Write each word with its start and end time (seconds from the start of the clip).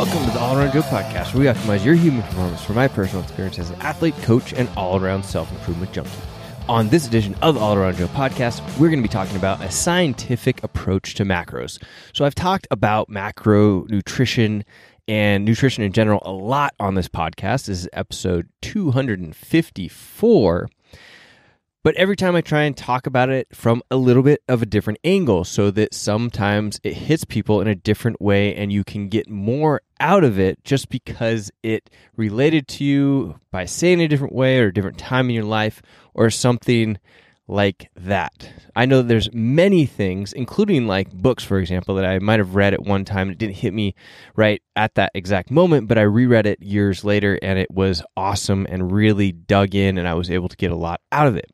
Welcome 0.00 0.24
to 0.24 0.30
the 0.30 0.40
All 0.40 0.56
Around 0.56 0.72
Joe 0.72 0.80
podcast, 0.80 1.34
where 1.34 1.42
we 1.42 1.46
optimize 1.46 1.84
your 1.84 1.94
human 1.94 2.22
performance 2.22 2.64
from 2.64 2.76
my 2.76 2.88
personal 2.88 3.22
experience 3.22 3.58
as 3.58 3.68
an 3.68 3.76
athlete, 3.82 4.14
coach, 4.22 4.54
and 4.54 4.66
all 4.74 4.98
around 4.98 5.22
self 5.22 5.52
improvement 5.52 5.92
junkie. 5.92 6.10
On 6.70 6.88
this 6.88 7.06
edition 7.06 7.34
of 7.42 7.56
the 7.56 7.60
All 7.60 7.74
Around 7.74 7.98
Joe 7.98 8.06
podcast, 8.06 8.62
we're 8.78 8.88
going 8.88 9.00
to 9.00 9.06
be 9.06 9.12
talking 9.12 9.36
about 9.36 9.62
a 9.62 9.70
scientific 9.70 10.64
approach 10.64 11.16
to 11.16 11.26
macros. 11.26 11.78
So, 12.14 12.24
I've 12.24 12.34
talked 12.34 12.66
about 12.70 13.10
macro 13.10 13.84
nutrition 13.90 14.64
and 15.06 15.44
nutrition 15.44 15.84
in 15.84 15.92
general 15.92 16.22
a 16.24 16.32
lot 16.32 16.72
on 16.80 16.94
this 16.94 17.08
podcast. 17.08 17.66
This 17.66 17.80
is 17.80 17.88
episode 17.92 18.48
254. 18.62 20.70
But 21.82 21.94
every 21.94 22.14
time 22.14 22.36
I 22.36 22.42
try 22.42 22.64
and 22.64 22.76
talk 22.76 23.06
about 23.06 23.30
it 23.30 23.48
from 23.56 23.82
a 23.90 23.96
little 23.96 24.22
bit 24.22 24.42
of 24.46 24.60
a 24.60 24.66
different 24.66 24.98
angle 25.02 25.44
so 25.44 25.70
that 25.70 25.94
sometimes 25.94 26.78
it 26.84 26.92
hits 26.92 27.24
people 27.24 27.62
in 27.62 27.68
a 27.68 27.74
different 27.74 28.20
way 28.20 28.54
and 28.54 28.70
you 28.70 28.84
can 28.84 29.08
get 29.08 29.30
more 29.30 29.80
out 29.98 30.22
of 30.22 30.38
it 30.38 30.62
just 30.62 30.90
because 30.90 31.50
it 31.62 31.88
related 32.16 32.68
to 32.68 32.84
you 32.84 33.40
by 33.50 33.64
saying 33.64 34.02
a 34.02 34.08
different 34.08 34.34
way 34.34 34.58
or 34.58 34.66
a 34.66 34.74
different 34.74 34.98
time 34.98 35.30
in 35.30 35.34
your 35.34 35.44
life 35.44 35.80
or 36.12 36.28
something 36.28 36.98
like 37.48 37.90
that. 37.96 38.52
I 38.76 38.84
know 38.84 38.98
that 38.98 39.08
there's 39.08 39.32
many 39.32 39.86
things, 39.86 40.34
including 40.34 40.86
like 40.86 41.10
books, 41.10 41.44
for 41.44 41.58
example, 41.58 41.94
that 41.94 42.04
I 42.04 42.18
might 42.18 42.40
have 42.40 42.54
read 42.54 42.74
at 42.74 42.82
one 42.82 43.06
time. 43.06 43.30
It 43.30 43.38
didn't 43.38 43.56
hit 43.56 43.72
me 43.72 43.94
right 44.36 44.62
at 44.76 44.96
that 44.96 45.12
exact 45.14 45.50
moment, 45.50 45.88
but 45.88 45.96
I 45.96 46.02
reread 46.02 46.44
it 46.44 46.62
years 46.62 47.04
later 47.04 47.38
and 47.42 47.58
it 47.58 47.70
was 47.70 48.02
awesome 48.18 48.66
and 48.68 48.92
really 48.92 49.32
dug 49.32 49.74
in 49.74 49.96
and 49.96 50.06
I 50.06 50.12
was 50.12 50.30
able 50.30 50.50
to 50.50 50.56
get 50.58 50.70
a 50.70 50.76
lot 50.76 51.00
out 51.10 51.26
of 51.26 51.36
it. 51.36 51.50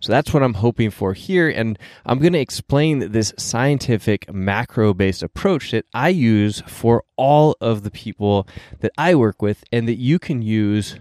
So 0.00 0.12
that's 0.12 0.32
what 0.32 0.42
I'm 0.42 0.54
hoping 0.54 0.90
for 0.90 1.14
here. 1.14 1.48
And 1.48 1.78
I'm 2.04 2.18
going 2.18 2.32
to 2.32 2.38
explain 2.38 3.12
this 3.12 3.32
scientific 3.38 4.32
macro 4.32 4.94
based 4.94 5.22
approach 5.22 5.70
that 5.70 5.86
I 5.94 6.08
use 6.10 6.62
for 6.66 7.04
all 7.16 7.56
of 7.60 7.82
the 7.82 7.90
people 7.90 8.46
that 8.80 8.92
I 8.98 9.14
work 9.14 9.42
with 9.42 9.64
and 9.72 9.88
that 9.88 9.98
you 9.98 10.18
can 10.18 10.42
use 10.42 10.96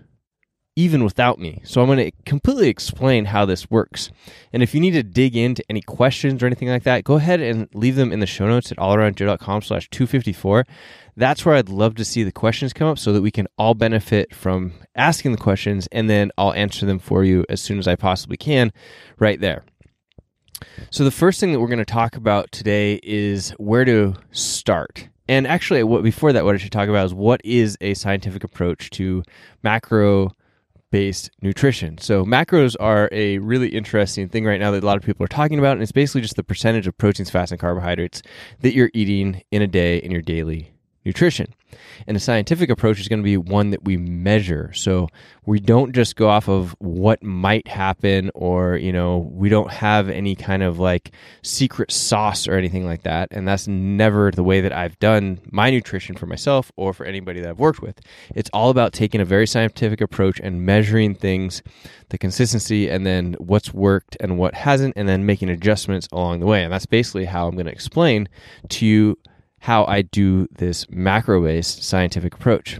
even 0.76 1.04
without 1.04 1.40
me. 1.40 1.62
So 1.64 1.81
I'm 1.81 1.88
going 1.88 2.00
to 2.00 2.12
completely 2.26 2.68
explain 2.68 3.26
how 3.26 3.45
this 3.45 3.72
works. 3.72 4.12
And 4.52 4.62
if 4.62 4.73
you 4.73 4.82
need 4.82 4.92
to 4.92 5.04
dig 5.04 5.38
into 5.38 5.64
any 5.70 5.82
questions 5.82 6.44
or 6.44 6.48
anything 6.48 6.67
like 6.67 6.84
that, 6.84 7.06
go 7.06 7.16
ahead 7.16 7.40
and 7.40 7.70
leave 7.73 7.95
them 7.95 8.12
in 8.12 8.20
the 8.20 8.26
show 8.26 8.48
notes 8.48 8.72
at 8.72 8.78
allaroundjoe.com 8.78 9.62
slash 9.62 9.90
254. 9.90 10.66
That's 11.16 11.45
where 11.45 11.56
I'd 11.56 11.70
love 11.70 11.95
to 11.95 12.06
see 12.06 12.23
the 12.23 12.32
questions 12.32 12.73
come 12.73 12.90
up 12.90 13.00
so 13.00 13.14
that 13.14 13.22
we 13.22 13.32
can 13.32 13.48
all 13.58 13.73
benefit 13.73 14.36
from 14.36 14.73
asking 14.95 15.32
the 15.32 15.38
questions 15.38 15.88
and 15.94 16.09
then 16.09 16.32
I'll 16.38 16.54
answer 16.54 16.86
them 16.86 17.00
for 17.00 17.23
you 17.23 17.45
as 17.48 17.62
soon 17.62 17.80
as 17.80 17.88
I 17.88 17.95
possibly 17.95 18.36
can 18.36 18.73
right 19.17 19.39
there. 19.39 19.64
So 20.89 21.04
the 21.04 21.12
first 21.12 21.39
thing 21.39 21.54
that 21.54 21.60
we're 21.60 21.67
going 21.67 21.80
to 21.80 21.86
talk 21.86 22.17
about 22.17 22.52
today 22.52 23.00
is 23.02 23.52
where 23.52 23.86
to 23.86 24.16
start. 24.32 25.08
And 25.28 25.48
actually, 25.48 25.84
what 25.84 26.04
before 26.04 26.34
that, 26.34 26.45
what 26.45 26.54
I 26.54 26.58
should 26.58 26.72
talk 26.72 26.88
about 26.88 27.06
is 27.06 27.14
what 27.14 27.42
is 27.44 27.78
a 27.82 27.94
scientific 27.95 28.44
approach 28.44 28.89
to 28.92 29.23
macro 29.64 30.34
based 30.96 31.30
nutrition. 31.42 31.98
So 31.98 32.24
macros 32.24 32.78
are 32.80 33.10
a 33.12 33.38
really 33.40 33.68
interesting 33.68 34.30
thing 34.30 34.46
right 34.46 34.62
now 34.62 34.72
that 34.72 34.82
a 34.82 34.86
lot 34.86 34.96
of 34.96 35.04
people 35.04 35.26
are 35.26 35.28
talking 35.28 35.60
about, 35.60 35.74
and 35.74 35.82
it's 35.82 35.92
basically 35.92 36.22
just 36.22 36.38
the 36.38 36.44
percentage 36.44 36.88
of 36.88 36.98
proteins, 36.98 37.30
fats, 37.30 37.52
and 37.52 37.60
carbohydrates 37.60 38.22
that 38.62 38.74
you're 38.74 38.92
eating 38.94 39.44
in 39.52 39.62
a 39.62 39.68
day 39.68 39.98
in 39.98 40.10
your 40.10 40.22
daily 40.22 40.72
nutrition. 41.06 41.53
And 42.08 42.16
a 42.16 42.20
scientific 42.20 42.70
approach 42.70 43.00
is 43.00 43.08
going 43.08 43.20
to 43.20 43.23
be 43.23 43.38
one 43.38 43.72
that 43.72 43.84
we 43.84 43.98
measure. 43.98 44.72
So 44.73 45.08
we 45.45 45.59
don't 45.59 45.94
just 45.94 46.16
go 46.16 46.30
off 46.30 46.48
of 46.48 46.75
what 46.80 47.22
might 47.22 47.67
happen 47.67 48.31
or, 48.34 48.78
you 48.78 48.92
know, 48.92 49.30
we 49.31 49.50
don't 49.50 49.72
have 49.72 50.09
any 50.09 50.36
kind 50.36 50.64
of 50.64 50.80
like 50.80 51.11
secret 51.44 51.92
sauce 51.92 52.48
or 52.48 52.55
anything 52.55 52.86
like 52.86 53.04
that. 53.04 53.30
And 53.32 53.48
that's 53.48 53.67
never 53.67 54.32
the 54.32 54.43
way 54.43 54.61
that 54.61 54.73
I've 54.73 54.98
done 54.99 55.39
my 55.52 55.70
nutrition 55.70 56.16
for 56.16 56.26
myself 56.26 56.71
or 56.76 56.93
for 56.93 57.05
anybody 57.05 57.42
that 57.42 57.49
I've 57.49 57.60
worked 57.60 57.82
with. 57.82 57.99
It's 58.33 58.49
all 58.54 58.70
about 58.70 58.93
taking 58.93 59.22
a 59.22 59.26
very 59.26 59.48
scientific 59.48 60.02
approach 60.02 60.39
and 60.39 60.66
measuring 60.66 61.16
things, 61.16 61.61
the 62.10 62.17
consistency, 62.17 62.89
and 62.89 63.05
then 63.05 63.36
what's 63.39 63.73
worked 63.73 64.17
and 64.20 64.37
what 64.37 64.55
hasn't, 64.55 64.93
and 64.95 65.08
then 65.08 65.26
making 65.26 65.49
adjustments 65.49 66.08
along 66.11 66.39
the 66.39 66.45
way. 66.45 66.64
And 66.64 66.72
that's 66.72 66.86
basically 66.86 67.26
how 67.26 67.48
I'm 67.48 67.55
going 67.55 67.66
to 67.66 67.72
explain 67.72 68.30
to 68.70 68.86
you 68.86 69.17
how 69.65 69.83
I 69.86 70.03
do 70.03 70.48
this 70.52 70.86
macro 70.92 71.42
based 71.42 71.81
scientific 71.81 72.36
approach 72.36 72.80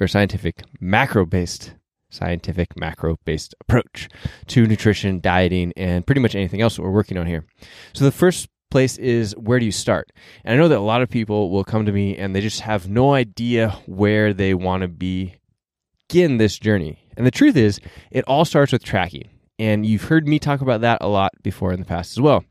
or 0.00 0.08
scientific 0.08 0.64
macro 0.80 1.24
based 1.24 1.74
scientific 2.10 2.76
macro 2.76 3.20
based 3.24 3.54
approach 3.60 4.08
to 4.48 4.66
nutrition, 4.66 5.20
dieting, 5.20 5.72
and 5.76 6.04
pretty 6.04 6.20
much 6.20 6.34
anything 6.34 6.60
else 6.60 6.74
that 6.74 6.82
we're 6.82 6.90
working 6.90 7.18
on 7.18 7.26
here. 7.28 7.46
So 7.92 8.04
the 8.04 8.10
first 8.10 8.48
place 8.72 8.98
is 8.98 9.36
where 9.36 9.60
do 9.60 9.64
you 9.64 9.70
start? 9.70 10.10
And 10.44 10.54
I 10.54 10.56
know 10.60 10.66
that 10.66 10.78
a 10.78 10.80
lot 10.80 11.02
of 11.02 11.08
people 11.08 11.50
will 11.50 11.62
come 11.62 11.86
to 11.86 11.92
me 11.92 12.16
and 12.16 12.34
they 12.34 12.40
just 12.40 12.62
have 12.62 12.88
no 12.88 13.14
idea 13.14 13.68
where 13.86 14.32
they 14.32 14.54
want 14.54 14.82
to 14.82 14.88
begin 14.88 16.38
this 16.38 16.58
journey. 16.58 16.98
And 17.16 17.24
the 17.24 17.30
truth 17.30 17.56
is, 17.56 17.78
it 18.10 18.24
all 18.26 18.44
starts 18.44 18.72
with 18.72 18.82
tracking. 18.82 19.28
And 19.60 19.86
you've 19.86 20.02
heard 20.02 20.26
me 20.26 20.40
talk 20.40 20.62
about 20.62 20.80
that 20.80 20.98
a 21.00 21.06
lot 21.06 21.30
before 21.44 21.72
in 21.72 21.78
the 21.78 21.86
past 21.86 22.18
as 22.18 22.20
well. 22.20 22.44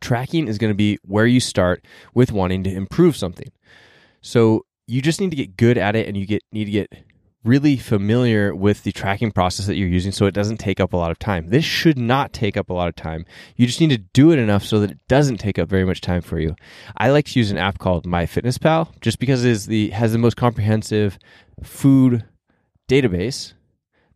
Tracking 0.00 0.48
is 0.48 0.58
going 0.58 0.70
to 0.70 0.76
be 0.76 0.98
where 1.02 1.26
you 1.26 1.40
start 1.40 1.84
with 2.14 2.32
wanting 2.32 2.64
to 2.64 2.70
improve 2.70 3.16
something. 3.16 3.50
So 4.20 4.64
you 4.86 5.02
just 5.02 5.20
need 5.20 5.30
to 5.30 5.36
get 5.36 5.56
good 5.56 5.78
at 5.78 5.96
it 5.96 6.06
and 6.06 6.16
you 6.16 6.26
get 6.26 6.42
need 6.52 6.66
to 6.66 6.70
get 6.70 6.92
really 7.44 7.76
familiar 7.76 8.54
with 8.54 8.82
the 8.84 8.92
tracking 8.92 9.30
process 9.30 9.66
that 9.66 9.76
you're 9.76 9.86
using 9.86 10.10
so 10.10 10.24
it 10.24 10.32
doesn't 10.32 10.56
take 10.56 10.80
up 10.80 10.94
a 10.94 10.96
lot 10.96 11.10
of 11.10 11.18
time. 11.18 11.48
This 11.48 11.64
should 11.64 11.98
not 11.98 12.32
take 12.32 12.56
up 12.56 12.70
a 12.70 12.72
lot 12.72 12.88
of 12.88 12.96
time. 12.96 13.26
You 13.56 13.66
just 13.66 13.80
need 13.80 13.90
to 13.90 13.98
do 13.98 14.30
it 14.30 14.38
enough 14.38 14.64
so 14.64 14.80
that 14.80 14.90
it 14.90 14.98
doesn't 15.08 15.36
take 15.36 15.58
up 15.58 15.68
very 15.68 15.84
much 15.84 16.00
time 16.00 16.22
for 16.22 16.40
you. 16.40 16.56
I 16.96 17.10
like 17.10 17.26
to 17.26 17.38
use 17.38 17.50
an 17.50 17.58
app 17.58 17.78
called 17.78 18.06
MyFitnessPal 18.06 18.98
just 19.02 19.18
because 19.18 19.44
it 19.44 19.50
is 19.50 19.66
the 19.66 19.90
has 19.90 20.12
the 20.12 20.18
most 20.18 20.38
comprehensive 20.38 21.18
food 21.62 22.24
database 22.88 23.52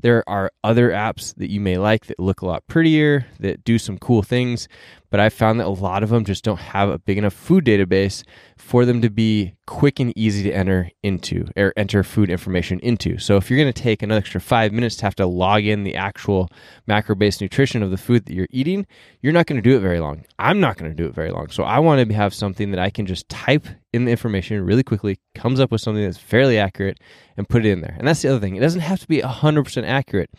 there 0.01 0.29
are 0.29 0.53
other 0.63 0.91
apps 0.91 1.35
that 1.37 1.51
you 1.51 1.61
may 1.61 1.77
like 1.77 2.07
that 2.07 2.21
look 2.21 2.41
a 2.41 2.47
lot 2.47 2.67
prettier, 2.67 3.27
that 3.41 3.65
do 3.65 3.79
some 3.79 3.99
cool 3.99 4.23
things, 4.23 4.69
but 5.11 5.21
I 5.21 5.29
found 5.29 5.61
that 5.61 5.67
a 5.67 5.71
lot 5.71 6.03
of 6.03 6.11
them 6.11 6.25
just 6.25 6.45
don't 6.45 6.59
have 6.59 6.89
a 6.89 6.99
big 6.99 7.19
enough 7.19 7.33
food 7.33 7.65
database 7.65 8.25
for 8.57 8.85
them 8.85 9.01
to 9.03 9.11
be 9.11 9.55
quick 9.67 10.01
and 10.01 10.17
easy 10.17 10.43
to 10.43 10.53
enter 10.53 10.91
into 11.03 11.47
or 11.57 11.73
enter 11.77 12.03
food 12.03 12.31
information 12.31 12.79
into. 12.81 13.19
So 13.19 13.37
if 13.37 13.51
you're 13.51 13.59
going 13.59 13.73
to 13.73 13.83
take 13.83 14.03
an 14.03 14.11
extra 14.11 14.41
five 14.41 14.73
minutes 14.73 14.97
to 14.97 15.05
have 15.05 15.15
to 15.17 15.27
log 15.27 15.65
in 15.65 15.85
the 15.85 15.95
actual 15.95 16.49
macro 16.87 17.15
based 17.15 17.41
nutrition 17.41 17.83
of 17.83 17.91
the 17.91 17.97
food 17.97 18.25
that 18.27 18.35
you're 18.35 18.49
eating, 18.51 18.87
you're 19.21 19.33
not 19.33 19.47
going 19.47 19.61
to 19.61 19.69
do 19.71 19.77
it 19.77 19.81
very 19.81 20.01
long. 20.01 20.25
I'm 20.39 20.61
not 20.61 20.77
going 20.77 20.91
to 20.91 20.97
do 20.97 21.07
it 21.07 21.15
very 21.15 21.31
long. 21.31 21.49
So 21.51 21.65
I 21.65 21.79
want 21.79 22.07
to 22.07 22.15
have 22.15 22.33
something 22.33 22.71
that 22.71 22.81
I 22.81 22.91
can 22.91 23.07
just 23.07 23.29
type 23.29 23.67
in 23.93 24.05
the 24.05 24.11
information 24.11 24.65
really 24.65 24.83
quickly, 24.83 25.19
comes 25.35 25.61
up 25.61 25.71
with 25.71 25.81
something 25.81 26.05
that's 26.05 26.19
fairly 26.19 26.59
accurate, 26.59 26.99
and 27.37 27.49
put 27.49 27.65
it 27.65 27.71
in 27.71 27.81
there. 27.81 27.95
And 27.99 28.07
that's 28.07 28.23
the 28.23 28.29
other 28.29 28.41
thing. 28.41 28.57
It 28.57 28.61
doesn't 28.61 28.81
have 28.81 29.01
to 29.01 29.09
be 29.09 29.21
100% 29.21 29.85
accurate. 29.85 30.31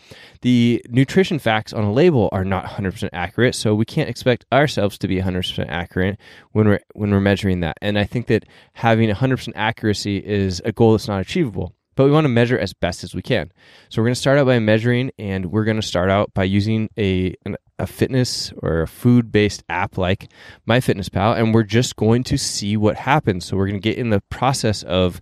The 0.42 0.84
nutrition 0.90 1.40
facts 1.40 1.74
on 1.74 1.84
a 1.84 1.92
label 1.92 2.30
are 2.32 2.46
not 2.46 2.66
100% 2.66 3.10
accurate, 3.14 3.56
so 3.56 3.74
we 3.74 3.86
can't 3.86 4.10
expect 4.10 4.46
ourselves 4.60 4.98
to 5.00 5.08
be 5.08 5.20
100% 5.20 5.66
accurate 5.68 6.20
when 6.52 6.68
we're 6.68 6.80
when 6.94 7.12
we're 7.12 7.20
measuring 7.20 7.62
that. 7.62 7.78
And 7.82 7.98
I 7.98 8.04
think 8.04 8.28
that 8.28 8.46
having 8.74 9.10
100% 9.10 9.52
accuracy 9.56 10.18
is 10.18 10.62
a 10.64 10.72
goal 10.72 10.92
that's 10.92 11.08
not 11.08 11.22
achievable 11.22 11.74
but 12.00 12.06
we 12.06 12.12
want 12.12 12.24
to 12.24 12.30
measure 12.30 12.58
as 12.58 12.72
best 12.72 13.04
as 13.04 13.14
we 13.14 13.22
can. 13.22 13.52
So 13.90 14.02
we're 14.02 14.06
going 14.06 14.14
to 14.14 14.22
start 14.22 14.38
out 14.38 14.46
by 14.46 14.58
measuring, 14.60 15.12
and 15.20 15.48
we're 15.48 15.66
going 15.66 15.76
to 15.76 15.86
start 15.86 16.10
out 16.10 16.34
by 16.34 16.46
using 16.46 16.90
a 16.98 17.36
an, 17.46 17.58
a 17.78 17.86
fitness 17.86 18.54
or 18.60 18.84
a 18.84 18.88
food 18.88 19.34
based 19.34 19.66
app 19.68 19.98
like 19.98 20.30
MyFitnessPal, 20.66 21.38
and 21.38 21.54
we're 21.54 21.64
just 21.64 21.98
going 21.98 22.24
to 22.24 22.38
see 22.38 22.78
what 22.78 22.96
happens. 22.96 23.44
So 23.44 23.58
we're 23.58 23.68
going 23.68 23.82
to 23.82 23.90
get 23.90 23.98
in 23.98 24.12
the 24.12 24.22
process 24.30 24.82
of 24.84 25.20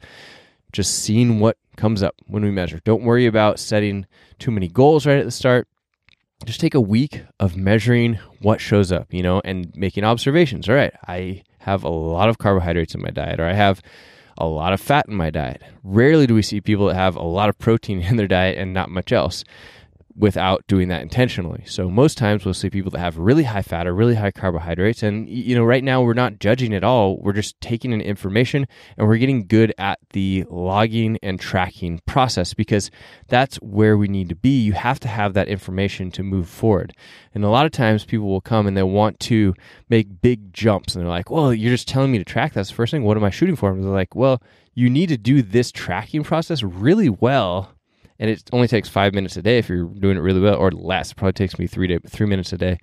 just 0.71 0.99
seeing 0.99 1.39
what 1.39 1.57
comes 1.77 2.03
up 2.03 2.13
when 2.27 2.43
we 2.43 2.51
measure. 2.51 2.79
Don't 2.83 3.01
worry 3.01 3.25
about 3.25 3.57
setting 3.57 4.05
too 4.37 4.51
many 4.51 4.67
goals 4.67 5.07
right 5.07 5.17
at 5.17 5.25
the 5.25 5.31
start. 5.31 5.67
Just 6.45 6.59
take 6.59 6.75
a 6.75 6.81
week 6.81 7.23
of 7.39 7.57
measuring 7.57 8.19
what 8.41 8.61
shows 8.61 8.91
up, 8.91 9.13
you 9.13 9.23
know, 9.23 9.41
and 9.43 9.71
making 9.75 10.03
observations. 10.03 10.69
All 10.69 10.75
right, 10.75 10.93
I 11.07 11.43
have 11.59 11.83
a 11.83 11.89
lot 11.89 12.29
of 12.29 12.37
carbohydrates 12.37 12.95
in 12.95 13.01
my 13.01 13.09
diet, 13.09 13.39
or 13.39 13.45
I 13.45 13.53
have 13.53 13.81
a 14.37 14.45
lot 14.45 14.71
of 14.71 14.79
fat 14.79 15.07
in 15.07 15.15
my 15.15 15.29
diet. 15.29 15.61
Rarely 15.83 16.27
do 16.27 16.35
we 16.35 16.41
see 16.41 16.61
people 16.61 16.87
that 16.87 16.95
have 16.95 17.15
a 17.15 17.23
lot 17.23 17.49
of 17.49 17.57
protein 17.57 18.01
in 18.09 18.17
their 18.17 18.27
diet 18.27 18.57
and 18.57 18.73
not 18.73 18.89
much 18.89 19.11
else 19.11 19.43
without 20.17 20.65
doing 20.67 20.87
that 20.87 21.03
intentionally. 21.03 21.63
So 21.67 21.89
most 21.89 22.17
times 22.17 22.43
we'll 22.43 22.55
see 22.55 22.71
people 22.71 22.89
that 22.91 22.99
have 22.99 23.17
really 23.17 23.43
high 23.43 23.61
fat 23.61 23.85
or 23.85 23.93
really 23.93 24.15
high 24.15 24.31
carbohydrates 24.31 25.03
and 25.03 25.29
you 25.29 25.55
know 25.55 25.63
right 25.63 25.83
now 25.83 26.01
we're 26.01 26.15
not 26.15 26.39
judging 26.39 26.73
at 26.73 26.83
all. 26.83 27.17
We're 27.21 27.33
just 27.33 27.59
taking 27.61 27.91
in 27.91 28.01
information 28.01 28.67
and 28.97 29.07
we're 29.07 29.17
getting 29.17 29.45
good 29.45 29.73
at 29.77 29.99
the 30.13 30.45
logging 30.49 31.19
and 31.21 31.39
tracking 31.39 32.01
process 32.07 32.55
because 32.55 32.89
that's 33.27 33.57
where 33.57 33.95
we 33.95 34.07
need 34.07 34.29
to 34.29 34.35
be. 34.35 34.59
You 34.59 34.73
have 34.73 34.99
to 35.01 35.07
have 35.07 35.35
that 35.35 35.47
information 35.47 36.09
to 36.11 36.23
move 36.23 36.49
forward. 36.49 36.93
And 37.35 37.43
a 37.43 37.49
lot 37.49 37.67
of 37.67 37.71
times 37.71 38.03
people 38.03 38.27
will 38.27 38.41
come 38.41 38.65
and 38.65 38.75
they 38.75 38.83
want 38.83 39.19
to 39.21 39.53
make 39.87 40.21
big 40.21 40.51
jumps 40.51 40.95
and 40.95 41.03
they're 41.03 41.09
like, 41.09 41.29
"Well, 41.29 41.53
you're 41.53 41.71
just 41.71 41.87
telling 41.87 42.11
me 42.11 42.17
to 42.17 42.25
track 42.25 42.53
that's 42.53 42.69
the 42.69 42.75
first 42.75 42.89
thing. 42.89 43.03
What 43.03 43.17
am 43.17 43.23
I 43.23 43.29
shooting 43.29 43.55
for?" 43.55 43.71
And 43.71 43.83
they're 43.83 43.91
like, 43.91 44.15
"Well, 44.15 44.41
you 44.73 44.89
need 44.89 45.09
to 45.09 45.17
do 45.17 45.43
this 45.43 45.71
tracking 45.71 46.23
process 46.23 46.63
really 46.63 47.09
well 47.09 47.76
and 48.19 48.29
it 48.29 48.43
only 48.51 48.67
takes 48.67 48.89
five 48.89 49.13
minutes 49.13 49.37
a 49.37 49.41
day 49.41 49.57
if 49.57 49.69
you're 49.69 49.85
doing 49.85 50.17
it 50.17 50.21
really 50.21 50.41
well, 50.41 50.55
or 50.55 50.71
less. 50.71 51.11
It 51.11 51.17
probably 51.17 51.33
takes 51.33 51.57
me 51.59 51.67
three 51.67 51.87
to 51.87 51.99
three 52.07 52.27
minutes 52.27 52.53
a 52.53 52.57
day. 52.57 52.77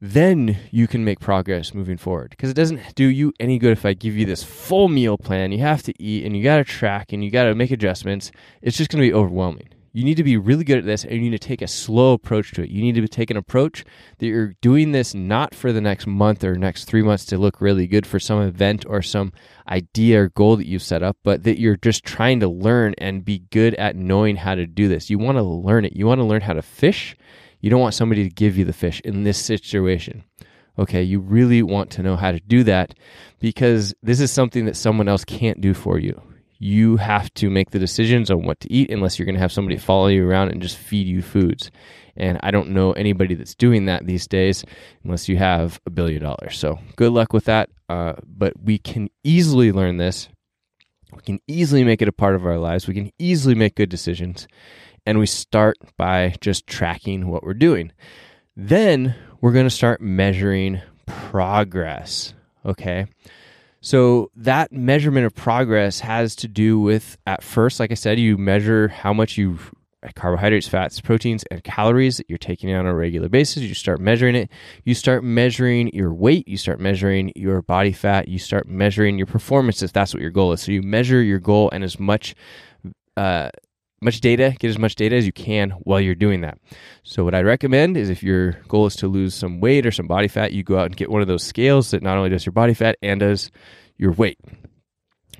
then 0.00 0.58
you 0.70 0.86
can 0.86 1.04
make 1.04 1.18
progress 1.18 1.72
moving 1.72 1.96
forward 1.96 2.30
because 2.30 2.50
it 2.50 2.54
doesn't 2.54 2.94
do 2.94 3.04
you 3.06 3.32
any 3.40 3.58
good 3.58 3.72
if 3.72 3.86
I 3.86 3.94
give 3.94 4.16
you 4.16 4.26
this 4.26 4.42
full 4.42 4.88
meal 4.88 5.16
plan. 5.16 5.50
You 5.52 5.60
have 5.60 5.82
to 5.84 5.94
eat 6.02 6.26
and 6.26 6.36
you 6.36 6.42
got 6.42 6.58
to 6.58 6.64
track 6.64 7.12
and 7.12 7.24
you 7.24 7.30
got 7.30 7.44
to 7.44 7.54
make 7.54 7.70
adjustments. 7.70 8.30
It's 8.60 8.76
just 8.76 8.90
going 8.90 9.02
to 9.02 9.08
be 9.08 9.14
overwhelming. 9.14 9.68
You 9.96 10.02
need 10.02 10.16
to 10.16 10.24
be 10.24 10.36
really 10.36 10.64
good 10.64 10.78
at 10.78 10.84
this 10.84 11.04
and 11.04 11.12
you 11.12 11.20
need 11.20 11.30
to 11.30 11.38
take 11.38 11.62
a 11.62 11.68
slow 11.68 12.14
approach 12.14 12.50
to 12.54 12.62
it. 12.64 12.68
You 12.68 12.82
need 12.82 12.96
to 12.96 13.06
take 13.06 13.30
an 13.30 13.36
approach 13.36 13.84
that 14.18 14.26
you're 14.26 14.56
doing 14.60 14.90
this 14.90 15.14
not 15.14 15.54
for 15.54 15.72
the 15.72 15.80
next 15.80 16.08
month 16.08 16.42
or 16.42 16.56
next 16.56 16.86
three 16.86 17.02
months 17.02 17.24
to 17.26 17.38
look 17.38 17.60
really 17.60 17.86
good 17.86 18.04
for 18.04 18.18
some 18.18 18.42
event 18.42 18.84
or 18.88 19.02
some 19.02 19.32
idea 19.68 20.22
or 20.22 20.28
goal 20.30 20.56
that 20.56 20.66
you've 20.66 20.82
set 20.82 21.04
up, 21.04 21.16
but 21.22 21.44
that 21.44 21.60
you're 21.60 21.76
just 21.76 22.02
trying 22.02 22.40
to 22.40 22.48
learn 22.48 22.96
and 22.98 23.24
be 23.24 23.44
good 23.52 23.76
at 23.76 23.94
knowing 23.94 24.34
how 24.34 24.56
to 24.56 24.66
do 24.66 24.88
this. 24.88 25.10
You 25.10 25.18
want 25.20 25.38
to 25.38 25.44
learn 25.44 25.84
it. 25.84 25.94
You 25.94 26.08
want 26.08 26.18
to 26.18 26.24
learn 26.24 26.42
how 26.42 26.54
to 26.54 26.62
fish. 26.62 27.16
You 27.60 27.70
don't 27.70 27.80
want 27.80 27.94
somebody 27.94 28.24
to 28.24 28.34
give 28.34 28.58
you 28.58 28.64
the 28.64 28.72
fish 28.72 29.00
in 29.04 29.22
this 29.22 29.38
situation. 29.38 30.24
Okay, 30.76 31.04
you 31.04 31.20
really 31.20 31.62
want 31.62 31.92
to 31.92 32.02
know 32.02 32.16
how 32.16 32.32
to 32.32 32.40
do 32.40 32.64
that 32.64 32.94
because 33.38 33.94
this 34.02 34.18
is 34.18 34.32
something 34.32 34.64
that 34.64 34.76
someone 34.76 35.06
else 35.06 35.24
can't 35.24 35.60
do 35.60 35.72
for 35.72 36.00
you 36.00 36.20
you 36.64 36.96
have 36.96 37.32
to 37.34 37.50
make 37.50 37.72
the 37.72 37.78
decisions 37.78 38.30
on 38.30 38.42
what 38.42 38.58
to 38.58 38.72
eat 38.72 38.90
unless 38.90 39.18
you're 39.18 39.26
going 39.26 39.34
to 39.34 39.40
have 39.40 39.52
somebody 39.52 39.76
follow 39.76 40.06
you 40.06 40.26
around 40.26 40.48
and 40.48 40.62
just 40.62 40.78
feed 40.78 41.06
you 41.06 41.20
foods. 41.20 41.70
And 42.16 42.40
I 42.42 42.52
don't 42.52 42.70
know 42.70 42.92
anybody 42.92 43.34
that's 43.34 43.54
doing 43.54 43.84
that 43.84 44.06
these 44.06 44.26
days 44.26 44.64
unless 45.02 45.28
you 45.28 45.36
have 45.36 45.78
a 45.84 45.90
billion 45.90 46.22
dollars. 46.22 46.56
So 46.56 46.78
good 46.96 47.12
luck 47.12 47.34
with 47.34 47.44
that. 47.44 47.68
Uh, 47.90 48.14
but 48.26 48.54
we 48.58 48.78
can 48.78 49.10
easily 49.22 49.72
learn 49.72 49.98
this. 49.98 50.30
We 51.12 51.20
can 51.20 51.38
easily 51.46 51.84
make 51.84 52.00
it 52.00 52.08
a 52.08 52.12
part 52.12 52.34
of 52.34 52.46
our 52.46 52.56
lives. 52.56 52.88
We 52.88 52.94
can 52.94 53.12
easily 53.18 53.54
make 53.54 53.74
good 53.74 53.90
decisions. 53.90 54.48
And 55.04 55.18
we 55.18 55.26
start 55.26 55.76
by 55.98 56.34
just 56.40 56.66
tracking 56.66 57.28
what 57.28 57.42
we're 57.42 57.52
doing. 57.52 57.92
Then 58.56 59.14
we're 59.42 59.52
going 59.52 59.66
to 59.66 59.70
start 59.70 60.00
measuring 60.00 60.80
progress. 61.04 62.32
Okay. 62.64 63.04
So 63.84 64.30
that 64.36 64.72
measurement 64.72 65.26
of 65.26 65.34
progress 65.34 66.00
has 66.00 66.34
to 66.36 66.48
do 66.48 66.80
with 66.80 67.18
at 67.26 67.42
first, 67.42 67.78
like 67.78 67.90
I 67.90 67.94
said, 67.96 68.18
you 68.18 68.38
measure 68.38 68.88
how 68.88 69.12
much 69.12 69.36
you 69.36 69.58
carbohydrates, 70.14 70.66
fats, 70.66 71.02
proteins, 71.02 71.44
and 71.50 71.62
calories 71.62 72.16
that 72.16 72.24
you're 72.30 72.38
taking 72.38 72.72
on 72.72 72.86
a 72.86 72.94
regular 72.94 73.28
basis. 73.28 73.62
You 73.62 73.74
start 73.74 74.00
measuring 74.00 74.36
it. 74.36 74.50
You 74.84 74.94
start 74.94 75.22
measuring 75.22 75.88
your 75.88 76.14
weight. 76.14 76.48
You 76.48 76.56
start 76.56 76.80
measuring 76.80 77.30
your 77.36 77.60
body 77.60 77.92
fat. 77.92 78.26
You 78.26 78.38
start 78.38 78.66
measuring 78.66 79.18
your 79.18 79.26
performance 79.26 79.82
if 79.82 79.92
that's 79.92 80.14
what 80.14 80.22
your 80.22 80.30
goal 80.30 80.52
is. 80.52 80.62
So 80.62 80.72
you 80.72 80.80
measure 80.80 81.20
your 81.22 81.38
goal 81.38 81.68
and 81.70 81.84
as 81.84 82.00
much 82.00 82.34
uh, 83.18 83.50
much 84.00 84.20
data, 84.20 84.54
get 84.58 84.68
as 84.68 84.78
much 84.78 84.94
data 84.94 85.16
as 85.16 85.26
you 85.26 85.32
can 85.32 85.70
while 85.82 86.00
you're 86.00 86.14
doing 86.14 86.42
that. 86.42 86.58
So 87.02 87.24
what 87.24 87.34
I 87.34 87.42
recommend 87.42 87.96
is 87.96 88.10
if 88.10 88.22
your 88.22 88.52
goal 88.68 88.86
is 88.86 88.96
to 88.96 89.08
lose 89.08 89.34
some 89.34 89.60
weight 89.60 89.86
or 89.86 89.90
some 89.90 90.06
body 90.06 90.28
fat, 90.28 90.52
you 90.52 90.62
go 90.62 90.78
out 90.78 90.86
and 90.86 90.96
get 90.96 91.10
one 91.10 91.22
of 91.22 91.28
those 91.28 91.42
scales 91.42 91.90
that 91.90 92.02
not 92.02 92.16
only 92.16 92.30
does 92.30 92.44
your 92.44 92.52
body 92.52 92.74
fat 92.74 92.96
and 93.02 93.20
does 93.20 93.50
your 93.96 94.12
weight. 94.12 94.38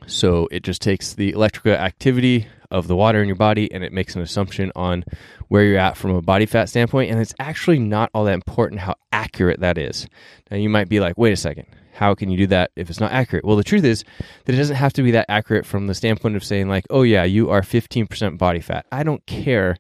So 0.07 0.49
it 0.51 0.63
just 0.63 0.83
takes 0.83 1.15
the 1.15 1.33
electrical 1.33 1.73
activity 1.73 2.47
of 2.71 2.89
the 2.89 2.97
water 2.97 3.23
in 3.23 3.29
your 3.29 3.37
body 3.37 3.71
and 3.73 3.85
it 3.85 3.93
makes 3.93 4.17
an 4.17 4.23
assumption 4.23 4.73
on 4.75 5.05
where 5.49 5.65
you're 5.65 5.79
at 5.79 5.97
from 5.97 6.11
a 6.11 6.23
body 6.23 6.47
fat 6.47 6.69
standpoint. 6.69 7.11
And 7.11 7.21
it's 7.21 7.35
actually 7.39 7.79
not 7.79 8.11
all 8.15 8.25
that 8.25 8.35
important 8.35 8.81
how 8.81 8.97
accurate 9.13 9.61
that 9.61 9.79
is. 9.79 10.07
Now 10.51 10.57
you 10.57 10.69
might 10.69 10.89
be 10.89 11.01
like, 11.01 11.17
wait 11.17 11.33
a 11.33 11.37
second, 11.37 11.67
how 11.95 12.15
can 12.15 12.31
you 12.31 12.37
do 12.37 12.47
that 12.49 12.71
if 12.77 12.91
it's 12.91 13.01
not 13.01 13.13
accurate? 13.13 13.45
Well, 13.45 13.57
the 13.57 13.65
truth 13.65 13.85
is 13.85 14.05
that 14.45 14.55
it 14.55 14.59
doesn't 14.59 14.77
have 14.77 14.93
to 14.95 15.03
be 15.03 15.13
that 15.13 15.27
accurate 15.29 15.65
from 15.65 15.87
the 15.87 15.95
standpoint 15.95 16.37
of 16.37 16.45
saying, 16.45 16.69
like, 16.69 16.85
oh, 16.91 17.03
yeah, 17.03 17.25
you 17.25 17.51
are 17.51 17.63
15% 17.63 18.37
body 18.39 18.61
fat. 18.61 18.87
I 18.93 19.03
don't 19.03 19.25
care, 19.27 19.77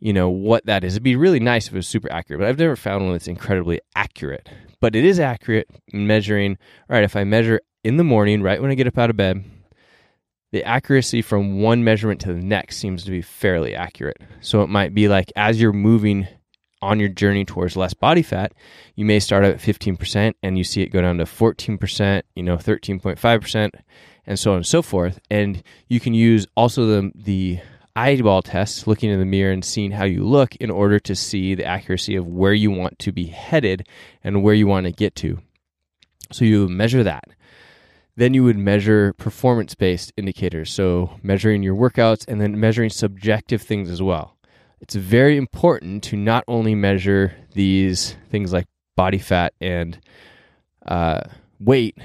you 0.00 0.12
know, 0.12 0.28
what 0.30 0.66
that 0.66 0.84
is. 0.84 0.94
It'd 0.94 1.02
be 1.02 1.16
really 1.16 1.40
nice 1.40 1.66
if 1.66 1.74
it 1.74 1.76
was 1.76 1.88
super 1.88 2.10
accurate, 2.10 2.40
but 2.40 2.48
I've 2.48 2.58
never 2.58 2.76
found 2.76 3.04
one 3.04 3.12
that's 3.12 3.28
incredibly 3.28 3.80
accurate. 3.94 4.48
But 4.80 4.96
it 4.96 5.04
is 5.04 5.20
accurate 5.20 5.68
in 5.92 6.06
measuring, 6.06 6.58
all 6.88 6.96
right, 6.96 7.04
if 7.04 7.16
I 7.16 7.24
measure 7.24 7.60
in 7.84 7.96
the 7.96 8.04
morning, 8.04 8.42
right 8.42 8.60
when 8.60 8.70
I 8.70 8.74
get 8.74 8.86
up 8.86 8.98
out 8.98 9.10
of 9.10 9.16
bed, 9.16 9.44
the 10.52 10.64
accuracy 10.64 11.20
from 11.20 11.60
one 11.60 11.82
measurement 11.82 12.20
to 12.20 12.32
the 12.32 12.40
next 12.40 12.76
seems 12.76 13.04
to 13.04 13.10
be 13.10 13.22
fairly 13.22 13.74
accurate. 13.74 14.18
So 14.40 14.62
it 14.62 14.68
might 14.68 14.94
be 14.94 15.08
like 15.08 15.32
as 15.34 15.60
you're 15.60 15.72
moving 15.72 16.28
on 16.82 17.00
your 17.00 17.08
journey 17.08 17.44
towards 17.44 17.76
less 17.76 17.94
body 17.94 18.22
fat, 18.22 18.52
you 18.94 19.04
may 19.04 19.18
start 19.18 19.44
at 19.44 19.58
15% 19.58 20.34
and 20.42 20.58
you 20.58 20.64
see 20.64 20.82
it 20.82 20.88
go 20.88 21.00
down 21.00 21.18
to 21.18 21.24
14%, 21.24 22.22
you 22.34 22.42
know, 22.42 22.56
13.5%, 22.56 23.70
and 24.26 24.38
so 24.38 24.50
on 24.52 24.58
and 24.58 24.66
so 24.66 24.82
forth. 24.82 25.20
And 25.30 25.62
you 25.88 26.00
can 26.00 26.14
use 26.14 26.46
also 26.56 26.86
the, 26.86 27.12
the 27.14 27.60
eyeball 27.96 28.42
test, 28.42 28.86
looking 28.86 29.10
in 29.10 29.18
the 29.18 29.24
mirror 29.24 29.52
and 29.52 29.64
seeing 29.64 29.92
how 29.92 30.04
you 30.04 30.24
look 30.24 30.56
in 30.56 30.70
order 30.70 30.98
to 31.00 31.14
see 31.14 31.54
the 31.54 31.64
accuracy 31.64 32.16
of 32.16 32.26
where 32.26 32.54
you 32.54 32.70
want 32.70 32.98
to 33.00 33.12
be 33.12 33.26
headed 33.26 33.86
and 34.22 34.42
where 34.42 34.54
you 34.54 34.66
want 34.66 34.86
to 34.86 34.92
get 34.92 35.14
to. 35.16 35.38
So 36.32 36.44
you 36.44 36.68
measure 36.68 37.02
that. 37.02 37.24
Then 38.16 38.32
you 38.32 38.44
would 38.44 38.56
measure 38.56 39.12
performance 39.14 39.74
based 39.74 40.12
indicators. 40.16 40.72
So 40.72 41.18
measuring 41.22 41.62
your 41.62 41.74
workouts 41.74 42.24
and 42.28 42.40
then 42.40 42.58
measuring 42.58 42.90
subjective 42.90 43.62
things 43.62 43.90
as 43.90 44.00
well 44.00 44.33
it's 44.80 44.94
very 44.94 45.36
important 45.36 46.02
to 46.04 46.16
not 46.16 46.44
only 46.48 46.74
measure 46.74 47.34
these 47.52 48.16
things 48.30 48.52
like 48.52 48.66
body 48.96 49.18
fat 49.18 49.54
and 49.60 49.98
uh, 50.86 51.20
weight 51.58 51.96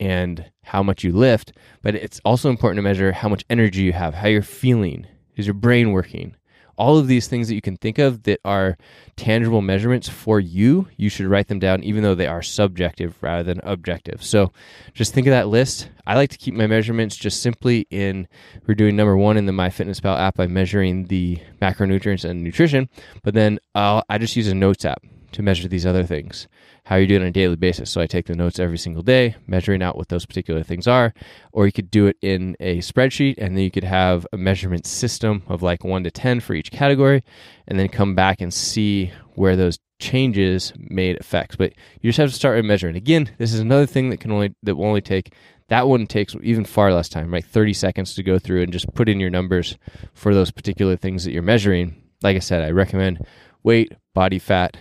and 0.00 0.50
how 0.62 0.82
much 0.82 1.04
you 1.04 1.12
lift, 1.12 1.52
but 1.82 1.94
it's 1.94 2.20
also 2.24 2.50
important 2.50 2.78
to 2.78 2.82
measure 2.82 3.12
how 3.12 3.28
much 3.28 3.44
energy 3.50 3.82
you 3.82 3.92
have, 3.92 4.14
how 4.14 4.28
you're 4.28 4.42
feeling, 4.42 5.06
is 5.36 5.46
your 5.46 5.54
brain 5.54 5.92
working, 5.92 6.36
all 6.76 6.98
of 6.98 7.06
these 7.06 7.28
things 7.28 7.48
that 7.48 7.54
you 7.54 7.60
can 7.60 7.76
think 7.76 7.98
of 7.98 8.24
that 8.24 8.40
are 8.44 8.76
tangible 9.16 9.62
measurements 9.62 10.08
for 10.08 10.40
you, 10.40 10.88
you 10.96 11.08
should 11.08 11.26
write 11.26 11.48
them 11.48 11.58
down, 11.58 11.82
even 11.82 12.02
though 12.02 12.14
they 12.14 12.26
are 12.26 12.42
subjective 12.42 13.16
rather 13.20 13.42
than 13.42 13.60
objective. 13.62 14.22
So 14.22 14.52
just 14.92 15.14
think 15.14 15.26
of 15.26 15.32
that 15.32 15.48
list. 15.48 15.90
I 16.06 16.14
like 16.14 16.30
to 16.30 16.38
keep 16.38 16.54
my 16.54 16.66
measurements 16.66 17.16
just 17.16 17.42
simply 17.42 17.86
in, 17.90 18.28
we're 18.66 18.74
doing 18.74 18.96
number 18.96 19.16
one 19.16 19.36
in 19.36 19.46
the 19.46 19.52
MyFitnessPal 19.52 20.18
app 20.18 20.36
by 20.36 20.46
measuring 20.46 21.06
the 21.06 21.38
macronutrients 21.62 22.28
and 22.28 22.42
nutrition, 22.42 22.88
but 23.22 23.34
then 23.34 23.58
I'll, 23.74 24.02
I 24.08 24.18
just 24.18 24.36
use 24.36 24.48
a 24.48 24.54
notes 24.54 24.84
app 24.84 25.02
to 25.34 25.42
measure 25.42 25.68
these 25.68 25.86
other 25.86 26.04
things 26.04 26.48
how 26.86 26.96
you're 26.96 27.06
doing 27.06 27.22
on 27.22 27.28
a 27.28 27.32
daily 27.32 27.56
basis. 27.56 27.90
So 27.90 28.00
I 28.00 28.06
take 28.06 28.26
the 28.26 28.36
notes 28.36 28.58
every 28.58 28.76
single 28.76 29.02
day, 29.02 29.36
measuring 29.46 29.82
out 29.82 29.96
what 29.96 30.08
those 30.08 30.26
particular 30.26 30.62
things 30.62 30.86
are. 30.86 31.14
Or 31.52 31.64
you 31.66 31.72
could 31.72 31.90
do 31.90 32.06
it 32.06 32.16
in 32.20 32.56
a 32.60 32.78
spreadsheet, 32.78 33.36
and 33.38 33.56
then 33.56 33.64
you 33.64 33.70
could 33.70 33.84
have 33.84 34.26
a 34.32 34.36
measurement 34.36 34.86
system 34.86 35.42
of 35.48 35.62
like 35.62 35.82
one 35.82 36.04
to 36.04 36.10
10 36.10 36.40
for 36.40 36.54
each 36.54 36.70
category, 36.70 37.22
and 37.66 37.78
then 37.78 37.88
come 37.88 38.14
back 38.14 38.40
and 38.40 38.52
see 38.52 39.12
where 39.34 39.56
those 39.56 39.78
changes 39.98 40.74
made 40.76 41.16
effects. 41.16 41.56
But 41.56 41.72
you 42.02 42.10
just 42.10 42.18
have 42.18 42.28
to 42.28 42.36
start 42.36 42.62
measuring. 42.64 42.96
Again, 42.96 43.30
this 43.38 43.54
is 43.54 43.60
another 43.60 43.86
thing 43.86 44.10
that 44.10 44.20
can 44.20 44.30
only 44.30 44.54
that 44.62 44.76
will 44.76 44.84
only 44.84 45.00
take 45.00 45.32
that 45.68 45.88
one 45.88 46.06
takes 46.06 46.36
even 46.42 46.66
far 46.66 46.92
less 46.92 47.08
time, 47.08 47.32
right? 47.32 47.44
30 47.44 47.72
seconds 47.72 48.14
to 48.14 48.22
go 48.22 48.38
through 48.38 48.62
and 48.62 48.70
just 48.72 48.92
put 48.94 49.08
in 49.08 49.18
your 49.18 49.30
numbers 49.30 49.78
for 50.12 50.34
those 50.34 50.50
particular 50.50 50.94
things 50.94 51.24
that 51.24 51.32
you're 51.32 51.42
measuring. 51.42 52.02
Like 52.22 52.36
I 52.36 52.40
said, 52.40 52.62
I 52.62 52.70
recommend 52.70 53.24
weight, 53.62 53.94
body 54.12 54.38
fat, 54.38 54.76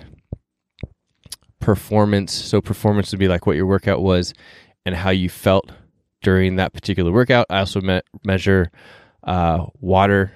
performance. 1.64 2.34
So 2.34 2.62
performance 2.62 3.12
would 3.12 3.20
be 3.20 3.30
like 3.30 3.48
what 3.48 3.56
your 3.56 3.66
workout 3.66 4.02
was 4.02 4.34
and 4.86 4.94
how 4.94 5.12
you 5.12 5.30
felt 5.30 5.72
during 6.22 6.58
that 6.58 6.74
particular 6.74 7.12
workout. 7.12 7.48
I 7.50 7.60
also 7.60 7.80
me- 7.80 8.02
measure 8.26 8.70
uh, 9.24 9.68
water 9.80 10.34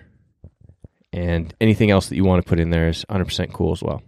and 1.12 1.53
anything 1.60 1.91
else 1.91 2.07
that 2.07 2.15
you 2.15 2.24
want 2.24 2.43
to 2.43 2.48
put 2.48 2.60
in 2.60 2.69
there 2.69 2.88
is 2.88 3.03
100% 3.10 3.51
cool 3.51 3.74
as 3.74 3.84
well. 3.84 4.01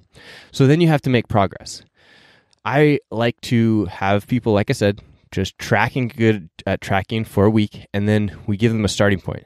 So 0.52 0.66
then 0.66 0.80
you 0.80 0.88
have 0.88 1.02
to 1.04 1.10
make 1.10 1.28
progress. 1.28 1.82
I 2.64 3.00
like 3.12 3.40
to 3.42 3.86
have 3.86 4.26
people, 4.28 4.54
like 4.54 4.70
I 4.70 4.74
said, 4.74 5.02
just 5.32 5.58
tracking 5.60 6.08
good 6.08 6.50
at 6.66 6.80
tracking 6.80 7.26
for 7.26 7.46
a 7.46 7.50
week, 7.50 7.86
and 7.94 8.08
then 8.08 8.38
we 8.48 8.58
give 8.58 8.72
them 8.72 8.86
a 8.86 8.90
starting 8.90 9.20
point. 9.20 9.46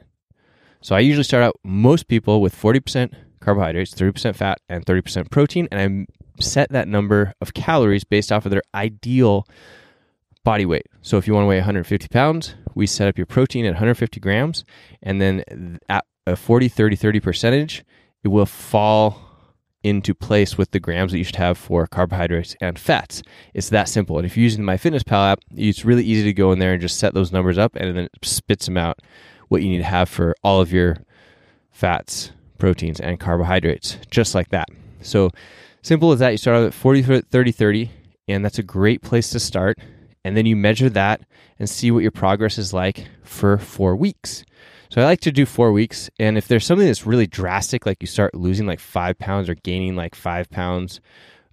So 0.80 0.94
I 0.94 1.00
usually 1.00 1.24
start 1.24 1.42
out 1.42 1.56
most 1.64 2.08
people 2.08 2.40
with 2.40 2.54
40% 2.54 3.14
carbohydrates, 3.44 3.94
30% 3.94 4.34
fat, 4.34 4.58
and 4.68 4.84
30% 4.84 5.30
protein, 5.30 5.68
and 5.70 5.80
I 5.80 6.42
set 6.42 6.70
that 6.70 6.88
number 6.88 7.32
of 7.40 7.54
calories 7.54 8.04
based 8.04 8.32
off 8.32 8.44
of 8.44 8.50
their 8.50 8.62
ideal 8.74 9.46
body 10.42 10.66
weight. 10.66 10.86
So 11.02 11.16
if 11.16 11.26
you 11.26 11.34
want 11.34 11.44
to 11.44 11.48
weigh 11.48 11.58
150 11.58 12.08
pounds, 12.08 12.54
we 12.74 12.86
set 12.86 13.08
up 13.08 13.16
your 13.16 13.26
protein 13.26 13.64
at 13.64 13.74
150 13.74 14.20
grams, 14.20 14.64
and 15.02 15.20
then 15.20 15.78
at 15.88 16.04
a 16.26 16.36
40, 16.36 16.68
30, 16.68 16.96
30 16.96 17.20
percentage, 17.20 17.84
it 18.22 18.28
will 18.28 18.46
fall 18.46 19.20
into 19.82 20.14
place 20.14 20.56
with 20.56 20.70
the 20.70 20.80
grams 20.80 21.12
that 21.12 21.18
you 21.18 21.24
should 21.24 21.36
have 21.36 21.58
for 21.58 21.86
carbohydrates 21.86 22.56
and 22.60 22.78
fats. 22.78 23.22
It's 23.52 23.68
that 23.68 23.86
simple. 23.86 24.16
And 24.16 24.24
if 24.24 24.34
you're 24.34 24.44
using 24.44 24.64
the 24.64 24.72
MyFitnessPal 24.72 25.32
app, 25.32 25.40
it's 25.54 25.84
really 25.84 26.02
easy 26.04 26.24
to 26.24 26.32
go 26.32 26.52
in 26.52 26.58
there 26.58 26.72
and 26.72 26.80
just 26.80 26.98
set 26.98 27.12
those 27.12 27.32
numbers 27.32 27.58
up, 27.58 27.76
and 27.76 27.96
then 27.96 28.04
it 28.04 28.10
spits 28.22 28.64
them 28.64 28.78
out 28.78 29.00
what 29.48 29.62
you 29.62 29.68
need 29.68 29.78
to 29.78 29.84
have 29.84 30.08
for 30.08 30.34
all 30.42 30.60
of 30.60 30.72
your 30.72 30.96
fats, 31.70 32.32
proteins, 32.64 33.00
and 33.00 33.20
carbohydrates, 33.20 33.98
just 34.10 34.34
like 34.34 34.48
that. 34.48 34.68
So 35.00 35.30
Simple 35.84 36.12
as 36.12 36.20
that. 36.20 36.30
You 36.30 36.38
start 36.38 36.56
out 36.56 36.64
at 36.64 36.72
40, 36.72 37.20
30, 37.20 37.52
30, 37.52 37.90
and 38.26 38.42
that's 38.42 38.58
a 38.58 38.62
great 38.62 39.02
place 39.02 39.28
to 39.30 39.38
start. 39.38 39.78
And 40.24 40.34
then 40.34 40.46
you 40.46 40.56
measure 40.56 40.88
that 40.88 41.20
and 41.58 41.68
see 41.68 41.90
what 41.90 41.98
your 41.98 42.10
progress 42.10 42.56
is 42.56 42.72
like 42.72 43.06
for 43.22 43.58
four 43.58 43.94
weeks. 43.94 44.46
So 44.88 45.02
I 45.02 45.04
like 45.04 45.20
to 45.20 45.30
do 45.30 45.44
four 45.44 45.72
weeks. 45.72 46.08
And 46.18 46.38
if 46.38 46.48
there's 46.48 46.64
something 46.64 46.86
that's 46.86 47.04
really 47.04 47.26
drastic, 47.26 47.84
like 47.84 47.98
you 48.00 48.06
start 48.06 48.34
losing 48.34 48.66
like 48.66 48.80
five 48.80 49.18
pounds 49.18 49.50
or 49.50 49.56
gaining 49.56 49.94
like 49.94 50.14
five 50.14 50.48
pounds 50.48 51.02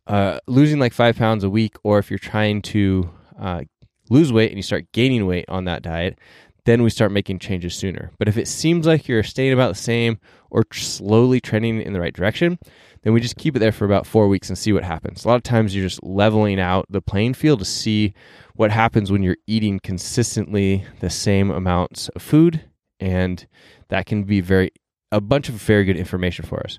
uh, 0.07 0.39
losing 0.47 0.79
like 0.79 0.93
five 0.93 1.17
pounds 1.17 1.43
a 1.43 1.49
week, 1.49 1.75
or 1.83 1.99
if 1.99 2.09
you're 2.09 2.17
trying 2.17 2.61
to 2.61 3.09
uh, 3.37 3.63
lose 4.09 4.31
weight 4.31 4.51
and 4.51 4.57
you 4.57 4.63
start 4.63 4.89
gaining 4.93 5.25
weight 5.25 5.45
on 5.49 5.65
that 5.65 5.81
diet, 5.83 6.17
then 6.65 6.83
we 6.83 6.89
start 6.89 7.11
making 7.11 7.39
changes 7.39 7.73
sooner. 7.73 8.11
But 8.19 8.27
if 8.27 8.37
it 8.37 8.47
seems 8.47 8.85
like 8.85 9.07
you're 9.07 9.23
staying 9.23 9.53
about 9.53 9.69
the 9.69 9.81
same 9.81 10.19
or 10.49 10.63
slowly 10.71 11.39
trending 11.39 11.81
in 11.81 11.93
the 11.93 11.99
right 11.99 12.13
direction, 12.13 12.59
then 13.01 13.13
we 13.13 13.21
just 13.21 13.37
keep 13.37 13.55
it 13.55 13.59
there 13.59 13.71
for 13.71 13.85
about 13.85 14.05
four 14.05 14.27
weeks 14.27 14.49
and 14.49 14.57
see 14.57 14.71
what 14.71 14.83
happens. 14.83 15.25
A 15.25 15.27
lot 15.27 15.35
of 15.35 15.43
times 15.43 15.75
you're 15.75 15.85
just 15.85 16.03
leveling 16.03 16.59
out 16.59 16.85
the 16.89 17.01
playing 17.01 17.33
field 17.33 17.59
to 17.59 17.65
see 17.65 18.13
what 18.55 18.69
happens 18.69 19.11
when 19.11 19.23
you're 19.23 19.37
eating 19.47 19.79
consistently 19.79 20.85
the 20.99 21.09
same 21.09 21.49
amounts 21.49 22.09
of 22.09 22.21
food. 22.21 22.63
And 22.99 23.47
that 23.89 24.05
can 24.05 24.23
be 24.23 24.41
very, 24.41 24.71
a 25.11 25.19
bunch 25.19 25.49
of 25.49 25.55
very 25.55 25.83
good 25.83 25.97
information 25.97 26.45
for 26.45 26.59
us. 26.63 26.77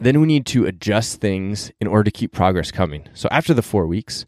Then 0.00 0.20
we 0.20 0.26
need 0.26 0.46
to 0.46 0.66
adjust 0.66 1.20
things 1.20 1.72
in 1.80 1.86
order 1.86 2.04
to 2.04 2.10
keep 2.10 2.32
progress 2.32 2.70
coming. 2.70 3.08
So 3.14 3.28
after 3.30 3.54
the 3.54 3.62
four 3.62 3.86
weeks, 3.86 4.24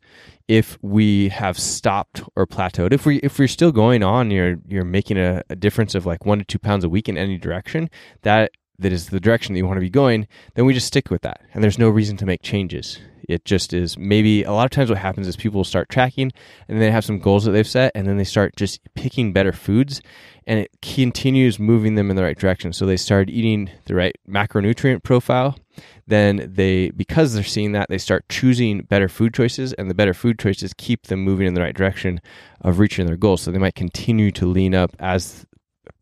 if 0.49 0.79
we 0.83 1.29
have 1.31 1.59
stopped 1.59 2.23
or 2.37 2.47
plateaued, 2.47 2.93
if 2.93 3.05
we 3.05 3.17
if 3.19 3.39
we're 3.39 3.49
still 3.49 3.73
going 3.73 4.03
on, 4.03 4.31
you're 4.31 4.57
you're 4.67 4.85
making 4.85 5.19
a, 5.19 5.43
a 5.51 5.57
difference 5.57 5.95
of 5.95 6.07
like 6.07 6.25
one 6.25 6.39
to 6.39 6.45
two 6.45 6.59
pounds 6.59 6.85
a 6.85 6.89
week 6.89 7.09
in 7.09 7.19
any 7.19 7.37
direction, 7.37 7.91
that 8.23 8.53
that 8.79 8.93
is 8.93 9.09
the 9.09 9.21
direction 9.21 9.55
that 9.55 9.59
you 9.59 9.67
want 9.67 9.77
to 9.77 9.81
be 9.81 9.91
going, 9.91 10.29
then 10.55 10.67
we 10.67 10.75
just 10.75 10.87
stick 10.87 11.11
with 11.11 11.23
that. 11.23 11.41
And 11.55 11.65
there's 11.65 11.79
no 11.79 11.89
reason 11.89 12.17
to 12.19 12.27
make 12.27 12.43
changes. 12.43 12.99
It 13.29 13.45
just 13.45 13.73
is 13.73 13.99
maybe 13.99 14.43
a 14.43 14.53
lot 14.53 14.65
of 14.65 14.71
times 14.71 14.91
what 14.91 14.99
happens 14.99 15.27
is 15.27 15.37
people 15.37 15.65
start 15.65 15.89
tracking 15.89 16.33
and 16.69 16.81
they 16.81 16.91
have 16.91 17.05
some 17.05 17.19
goals 17.19 17.45
that 17.45 17.53
they've 17.53 17.67
set 17.67 17.93
and 17.95 18.07
then 18.07 18.17
they 18.17 18.25
start 18.25 18.57
just 18.57 18.81
picking 18.95 19.33
better 19.33 19.53
foods 19.53 20.01
and 20.47 20.61
it 20.61 20.71
continues 20.81 21.59
moving 21.59 21.97
them 21.97 22.11
in 22.11 22.17
the 22.17 22.23
right 22.23 22.39
direction. 22.39 22.73
So 22.73 22.87
they 22.87 22.97
start 22.97 23.29
eating 23.29 23.71
the 23.87 23.95
right 23.95 24.17
macronutrient 24.29 25.03
profile 25.03 25.57
then 26.07 26.51
they 26.55 26.91
because 26.91 27.35
they're 27.35 27.43
seeing 27.43 27.73
that 27.73 27.89
they 27.89 27.99
start 27.99 28.29
choosing 28.29 28.83
better 28.83 29.09
food 29.09 29.35
choices 29.35 29.73
and 29.75 29.91
the 29.91 29.95
better 29.95 30.15
food 30.15 30.39
choices 30.39 30.73
keep 30.75 31.07
them 31.07 31.21
moving 31.21 31.47
in 31.47 31.55
the 31.55 31.61
right 31.61 31.77
direction 31.77 32.21
of 32.61 32.79
reaching 32.79 33.07
their 33.07 33.17
goals 33.17 33.43
so 33.43 33.51
they 33.51 33.59
might 33.59 33.75
continue 33.75 34.31
to 34.31 34.47
lean 34.47 34.75
up 34.75 34.95
as 34.99 35.47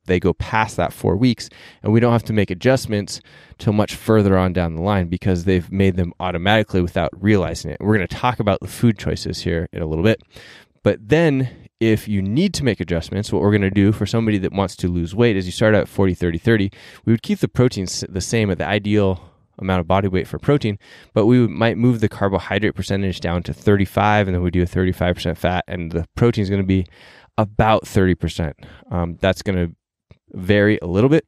they 0.07 0.21
go 0.21 0.33
past 0.35 0.77
that 0.77 0.93
four 0.93 1.17
weeks 1.17 1.49
and 1.83 1.93
we 1.93 2.01
don't 2.01 2.13
have 2.13 2.25
to 2.25 2.33
make 2.33 2.51
adjustments 2.51 3.21
till 3.59 3.73
much 3.73 3.95
further 3.95 4.37
on 4.37 4.53
down 4.53 4.75
the 4.75 4.83
line 4.83 5.09
because 5.09 5.45
they've 5.45 5.71
made 5.71 5.97
them 5.97 6.13
automatically 6.21 6.81
without 6.81 7.11
realizing 7.21 7.71
it 7.71 7.79
we're 7.81 7.97
going 7.97 8.07
to 8.07 8.17
talk 8.17 8.41
about 8.41 8.61
the 8.61 8.69
food 8.69 8.99
choices 8.99 9.43
here 9.43 9.69
in 9.73 9.83
a 9.83 9.87
little 9.87 10.05
bit 10.05 10.23
but 10.83 10.99
then 11.09 11.51
if 11.81 12.09
you 12.09 12.23
need 12.23 12.55
to 12.55 12.65
make 12.65 12.81
adjustments, 12.81 13.33
what 13.33 13.43
we're 13.43 13.51
going 13.51 13.63
to 13.63 13.71
do 13.71 13.93
for 13.93 14.07
somebody 14.07 14.39
that 14.39 14.53
wants 14.53 14.77
to 14.77 14.89
lose 14.89 15.15
weight 15.15 15.37
is 15.37 15.47
you 15.47 15.53
start 15.53 15.75
out 15.75 15.89
40, 15.89 16.15
30, 16.15 16.39
30. 16.39 16.71
We 17.05 17.13
would 17.13 17.23
keep 17.23 17.41
the 17.41 17.49
proteins 17.49 18.05
the 18.09 18.21
same 18.21 18.51
at 18.51 18.59
the 18.59 18.67
ideal 18.67 19.31
amount 19.59 19.81
of 19.81 19.87
body 19.87 20.09
weight 20.09 20.27
for 20.27 20.39
protein, 20.39 20.79
but 21.13 21.27
we 21.27 21.47
might 21.47 21.77
move 21.77 22.01
the 22.01 22.09
carbohydrate 22.09 22.75
percentage 22.75 23.21
down 23.21 23.43
to 23.45 23.55
35 23.55 24.29
and 24.29 24.35
then 24.35 24.43
we 24.43 24.51
do 24.51 24.63
a 24.63 24.67
35% 24.67 25.37
fat 25.37 25.65
and 25.69 25.93
the 25.93 26.07
protein 26.17 26.43
is 26.43 26.51
going 26.51 26.63
to 26.63 26.67
be 26.67 26.87
about 27.39 27.85
30%. 27.85 28.53
Um, 28.91 29.17
that's 29.21 29.43
going 29.43 29.57
to 29.57 29.75
vary 30.35 30.79
a 30.83 30.87
little 30.87 31.11
bit, 31.11 31.27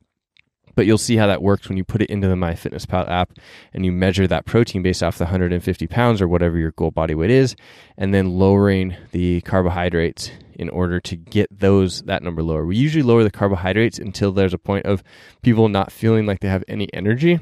but 0.74 0.84
you'll 0.86 0.98
see 0.98 1.16
how 1.16 1.26
that 1.26 1.42
works 1.42 1.68
when 1.68 1.78
you 1.78 1.84
put 1.84 2.02
it 2.02 2.10
into 2.10 2.28
the 2.28 2.34
MyFitnessPal 2.34 3.08
app 3.08 3.32
and 3.72 3.84
you 3.84 3.92
measure 3.92 4.26
that 4.26 4.44
protein 4.44 4.82
based 4.82 5.02
off 5.02 5.18
the 5.18 5.24
150 5.24 5.86
pounds 5.86 6.20
or 6.20 6.28
whatever 6.28 6.58
your 6.58 6.72
goal 6.72 6.90
body 6.90 7.14
weight 7.14 7.30
is, 7.30 7.56
and 7.96 8.12
then 8.12 8.38
lowering 8.38 8.94
the 9.12 9.40
carbohydrates 9.42 10.30
in 10.54 10.68
order 10.68 11.00
to 11.00 11.16
get 11.16 11.48
those 11.50 12.02
that 12.02 12.22
number 12.22 12.42
lower. 12.42 12.66
We 12.66 12.76
usually 12.76 13.02
lower 13.02 13.24
the 13.24 13.30
carbohydrates 13.30 13.98
until 13.98 14.32
there's 14.32 14.54
a 14.54 14.58
point 14.58 14.86
of 14.86 15.02
people 15.42 15.68
not 15.68 15.92
feeling 15.92 16.26
like 16.26 16.40
they 16.40 16.48
have 16.48 16.64
any 16.68 16.92
energy 16.92 17.40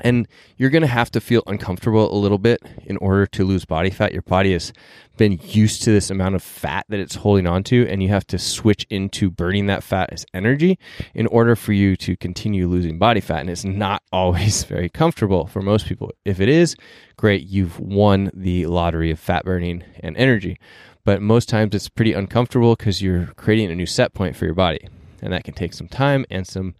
and 0.00 0.28
you're 0.56 0.70
going 0.70 0.82
to 0.82 0.88
have 0.88 1.10
to 1.12 1.20
feel 1.20 1.42
uncomfortable 1.46 2.12
a 2.12 2.18
little 2.18 2.38
bit 2.38 2.60
in 2.84 2.96
order 2.98 3.26
to 3.26 3.44
lose 3.44 3.64
body 3.64 3.90
fat. 3.90 4.12
Your 4.12 4.22
body 4.22 4.52
has 4.52 4.72
been 5.16 5.40
used 5.42 5.82
to 5.82 5.90
this 5.90 6.10
amount 6.10 6.34
of 6.34 6.42
fat 6.42 6.84
that 6.88 7.00
it's 7.00 7.16
holding 7.16 7.46
on 7.46 7.62
to, 7.64 7.86
and 7.88 8.02
you 8.02 8.08
have 8.10 8.26
to 8.28 8.38
switch 8.38 8.86
into 8.90 9.30
burning 9.30 9.66
that 9.66 9.82
fat 9.82 10.10
as 10.12 10.26
energy 10.34 10.78
in 11.14 11.26
order 11.28 11.56
for 11.56 11.72
you 11.72 11.96
to 11.96 12.16
continue 12.16 12.68
losing 12.68 12.98
body 12.98 13.20
fat. 13.20 13.40
And 13.40 13.50
it's 13.50 13.64
not 13.64 14.02
always 14.12 14.64
very 14.64 14.88
comfortable 14.88 15.46
for 15.46 15.62
most 15.62 15.86
people. 15.86 16.12
If 16.24 16.40
it 16.40 16.48
is, 16.48 16.76
great, 17.16 17.46
you've 17.46 17.78
won 17.78 18.30
the 18.34 18.66
lottery 18.66 19.10
of 19.10 19.18
fat 19.18 19.44
burning 19.44 19.84
and 20.00 20.16
energy. 20.16 20.58
But 21.04 21.22
most 21.22 21.48
times 21.48 21.74
it's 21.74 21.88
pretty 21.88 22.12
uncomfortable 22.12 22.74
because 22.74 23.00
you're 23.00 23.26
creating 23.36 23.70
a 23.70 23.74
new 23.76 23.86
set 23.86 24.12
point 24.12 24.36
for 24.36 24.44
your 24.44 24.54
body. 24.54 24.88
And 25.22 25.32
that 25.32 25.44
can 25.44 25.54
take 25.54 25.72
some 25.72 25.88
time 25.88 26.26
and 26.30 26.46
some 26.46 26.74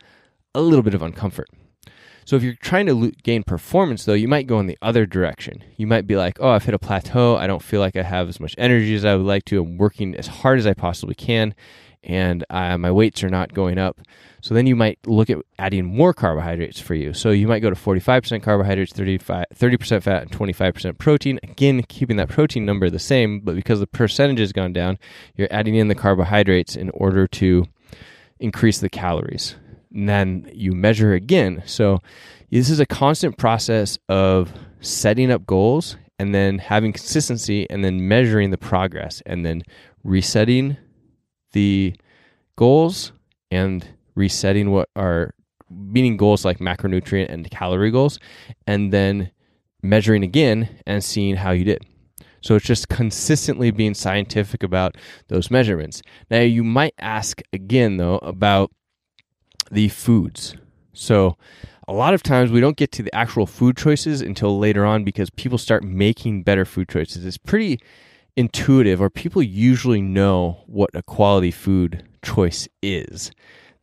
a 0.54 0.60
little 0.60 0.82
bit 0.82 0.94
of 0.94 1.00
uncomfort. 1.00 1.46
So 2.26 2.34
if 2.34 2.42
you're 2.42 2.54
trying 2.54 2.86
to 2.86 3.12
gain 3.22 3.44
performance, 3.44 4.04
though, 4.04 4.12
you 4.12 4.26
might 4.26 4.48
go 4.48 4.58
in 4.58 4.66
the 4.66 4.76
other 4.82 5.06
direction. 5.06 5.62
You 5.76 5.86
might 5.86 6.08
be 6.08 6.16
like, 6.16 6.38
oh, 6.40 6.48
I've 6.48 6.64
hit 6.64 6.74
a 6.74 6.78
plateau. 6.78 7.36
I 7.36 7.46
don't 7.46 7.62
feel 7.62 7.78
like 7.78 7.94
I 7.94 8.02
have 8.02 8.28
as 8.28 8.40
much 8.40 8.56
energy 8.58 8.96
as 8.96 9.04
I 9.04 9.14
would 9.14 9.24
like 9.24 9.44
to. 9.44 9.62
I'm 9.62 9.78
working 9.78 10.16
as 10.16 10.26
hard 10.26 10.58
as 10.58 10.66
I 10.66 10.74
possibly 10.74 11.14
can, 11.14 11.54
and 12.02 12.44
uh, 12.50 12.78
my 12.78 12.90
weights 12.90 13.22
are 13.22 13.28
not 13.28 13.54
going 13.54 13.78
up. 13.78 14.00
So 14.40 14.54
then 14.54 14.66
you 14.66 14.74
might 14.74 14.98
look 15.06 15.30
at 15.30 15.38
adding 15.56 15.84
more 15.84 16.12
carbohydrates 16.12 16.80
for 16.80 16.96
you. 16.96 17.14
So 17.14 17.30
you 17.30 17.46
might 17.46 17.60
go 17.60 17.70
to 17.70 17.76
45% 17.76 18.42
carbohydrates, 18.42 18.92
35, 18.92 19.44
30% 19.54 20.02
fat, 20.02 20.22
and 20.22 20.32
25% 20.32 20.98
protein. 20.98 21.38
Again, 21.44 21.84
keeping 21.84 22.16
that 22.16 22.28
protein 22.28 22.66
number 22.66 22.90
the 22.90 22.98
same, 22.98 23.38
but 23.38 23.54
because 23.54 23.78
the 23.78 23.86
percentage 23.86 24.40
has 24.40 24.52
gone 24.52 24.72
down, 24.72 24.98
you're 25.36 25.48
adding 25.52 25.76
in 25.76 25.86
the 25.86 25.94
carbohydrates 25.94 26.74
in 26.74 26.90
order 26.90 27.28
to 27.28 27.66
increase 28.40 28.80
the 28.80 28.90
calories 28.90 29.54
and 29.96 30.08
then 30.08 30.48
you 30.52 30.72
measure 30.72 31.14
again. 31.14 31.62
So 31.64 32.02
this 32.50 32.68
is 32.68 32.78
a 32.78 32.86
constant 32.86 33.38
process 33.38 33.98
of 34.08 34.52
setting 34.80 35.30
up 35.30 35.46
goals 35.46 35.96
and 36.18 36.34
then 36.34 36.58
having 36.58 36.92
consistency 36.92 37.68
and 37.70 37.82
then 37.82 38.06
measuring 38.06 38.50
the 38.50 38.58
progress 38.58 39.22
and 39.24 39.44
then 39.44 39.62
resetting 40.04 40.76
the 41.52 41.94
goals 42.56 43.12
and 43.50 43.86
resetting 44.14 44.70
what 44.70 44.90
are 44.94 45.34
meaning 45.70 46.16
goals 46.16 46.44
like 46.44 46.58
macronutrient 46.58 47.30
and 47.30 47.50
calorie 47.50 47.90
goals 47.90 48.18
and 48.66 48.92
then 48.92 49.30
measuring 49.82 50.22
again 50.22 50.68
and 50.86 51.02
seeing 51.02 51.36
how 51.36 51.50
you 51.50 51.64
did. 51.64 51.82
So 52.42 52.54
it's 52.54 52.66
just 52.66 52.88
consistently 52.88 53.70
being 53.70 53.94
scientific 53.94 54.62
about 54.62 54.96
those 55.28 55.50
measurements. 55.50 56.02
Now 56.30 56.40
you 56.40 56.62
might 56.62 56.94
ask 56.98 57.40
again 57.52 57.96
though 57.96 58.18
about 58.18 58.70
the 59.70 59.88
foods. 59.88 60.56
So, 60.92 61.36
a 61.88 61.92
lot 61.92 62.14
of 62.14 62.22
times 62.22 62.50
we 62.50 62.60
don't 62.60 62.76
get 62.76 62.90
to 62.92 63.02
the 63.02 63.14
actual 63.14 63.46
food 63.46 63.76
choices 63.76 64.20
until 64.20 64.58
later 64.58 64.84
on 64.84 65.04
because 65.04 65.30
people 65.30 65.58
start 65.58 65.84
making 65.84 66.42
better 66.42 66.64
food 66.64 66.88
choices. 66.88 67.24
It's 67.24 67.38
pretty 67.38 67.80
intuitive, 68.36 69.00
or 69.00 69.08
people 69.08 69.42
usually 69.42 70.02
know 70.02 70.62
what 70.66 70.90
a 70.94 71.02
quality 71.02 71.50
food 71.50 72.04
choice 72.22 72.68
is. 72.82 73.30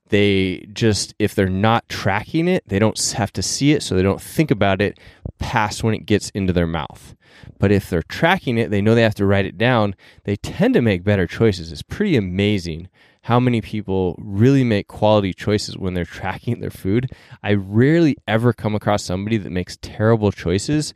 They 0.09 0.67
just, 0.73 1.15
if 1.17 1.33
they're 1.33 1.49
not 1.49 1.87
tracking 1.89 2.47
it, 2.47 2.63
they 2.67 2.77
don't 2.77 2.99
have 3.13 3.33
to 3.33 3.41
see 3.41 3.71
it, 3.71 3.81
so 3.81 3.95
they 3.95 4.03
don't 4.03 4.21
think 4.21 4.51
about 4.51 4.81
it 4.81 4.99
past 5.39 5.83
when 5.83 5.95
it 5.95 6.05
gets 6.05 6.29
into 6.31 6.53
their 6.53 6.67
mouth. 6.67 7.15
But 7.57 7.71
if 7.71 7.89
they're 7.89 8.03
tracking 8.03 8.57
it, 8.57 8.69
they 8.69 8.81
know 8.81 8.93
they 8.93 9.01
have 9.01 9.15
to 9.15 9.25
write 9.25 9.45
it 9.45 9.57
down, 9.57 9.95
they 10.25 10.35
tend 10.35 10.73
to 10.75 10.81
make 10.81 11.03
better 11.03 11.25
choices. 11.25 11.71
It's 11.71 11.81
pretty 11.81 12.15
amazing 12.15 12.89
how 13.23 13.39
many 13.39 13.61
people 13.61 14.15
really 14.19 14.65
make 14.65 14.87
quality 14.87 15.33
choices 15.33 15.77
when 15.77 15.93
they're 15.93 16.05
tracking 16.19 16.59
their 16.59 16.69
food. 16.69 17.11
I 17.41 17.53
rarely 17.53 18.17
ever 18.27 18.53
come 18.53 18.75
across 18.75 19.03
somebody 19.03 19.37
that 19.37 19.49
makes 19.49 19.77
terrible 19.81 20.31
choices 20.31 20.93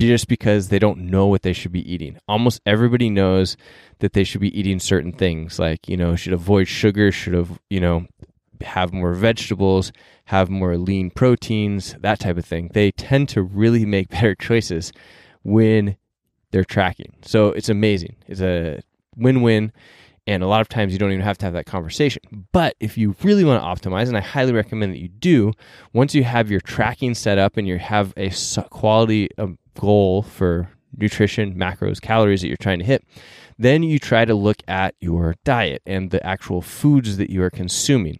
just 0.00 0.28
because 0.28 0.68
they 0.68 0.78
don't 0.78 1.10
know 1.10 1.26
what 1.26 1.42
they 1.42 1.52
should 1.52 1.72
be 1.72 1.92
eating. 1.92 2.16
Almost 2.28 2.60
everybody 2.64 3.10
knows 3.10 3.56
that 3.98 4.12
they 4.12 4.24
should 4.24 4.40
be 4.40 4.56
eating 4.58 4.78
certain 4.78 5.12
things, 5.12 5.58
like, 5.58 5.88
you 5.88 5.96
know, 5.96 6.14
should 6.16 6.32
avoid 6.32 6.68
sugar, 6.68 7.10
should 7.10 7.34
have, 7.34 7.58
you 7.68 7.80
know, 7.80 8.06
have 8.60 8.92
more 8.92 9.12
vegetables, 9.12 9.92
have 10.26 10.48
more 10.48 10.76
lean 10.78 11.10
proteins, 11.10 11.96
that 12.00 12.20
type 12.20 12.38
of 12.38 12.44
thing. 12.44 12.70
They 12.72 12.92
tend 12.92 13.28
to 13.30 13.42
really 13.42 13.84
make 13.96 14.10
better 14.10 14.36
choices 14.36 14.92
when 15.42 15.96
they're 16.52 16.64
tracking. 16.64 17.16
So 17.22 17.48
it's 17.48 17.68
amazing. 17.68 18.14
It's 18.28 18.40
a 18.40 18.80
win 19.16 19.42
win. 19.42 19.72
And 20.26 20.42
a 20.42 20.46
lot 20.46 20.62
of 20.62 20.68
times 20.68 20.92
you 20.92 20.98
don't 20.98 21.12
even 21.12 21.24
have 21.24 21.36
to 21.38 21.46
have 21.46 21.52
that 21.52 21.66
conversation. 21.66 22.22
But 22.52 22.76
if 22.80 22.96
you 22.96 23.14
really 23.22 23.44
want 23.44 23.62
to 23.62 23.88
optimize, 23.88 24.08
and 24.08 24.16
I 24.16 24.20
highly 24.20 24.52
recommend 24.52 24.92
that 24.94 25.00
you 25.00 25.08
do, 25.08 25.52
once 25.92 26.14
you 26.14 26.24
have 26.24 26.50
your 26.50 26.60
tracking 26.60 27.14
set 27.14 27.36
up 27.38 27.56
and 27.56 27.68
you 27.68 27.78
have 27.78 28.14
a 28.16 28.30
quality 28.70 29.28
goal 29.78 30.22
for 30.22 30.70
nutrition, 30.96 31.54
macros, 31.54 32.00
calories 32.00 32.40
that 32.40 32.48
you're 32.48 32.56
trying 32.56 32.78
to 32.78 32.84
hit, 32.84 33.04
then 33.58 33.82
you 33.82 33.98
try 33.98 34.24
to 34.24 34.34
look 34.34 34.62
at 34.66 34.94
your 35.00 35.34
diet 35.44 35.82
and 35.86 36.10
the 36.10 36.24
actual 36.26 36.62
foods 36.62 37.18
that 37.18 37.30
you 37.30 37.42
are 37.42 37.50
consuming. 37.50 38.18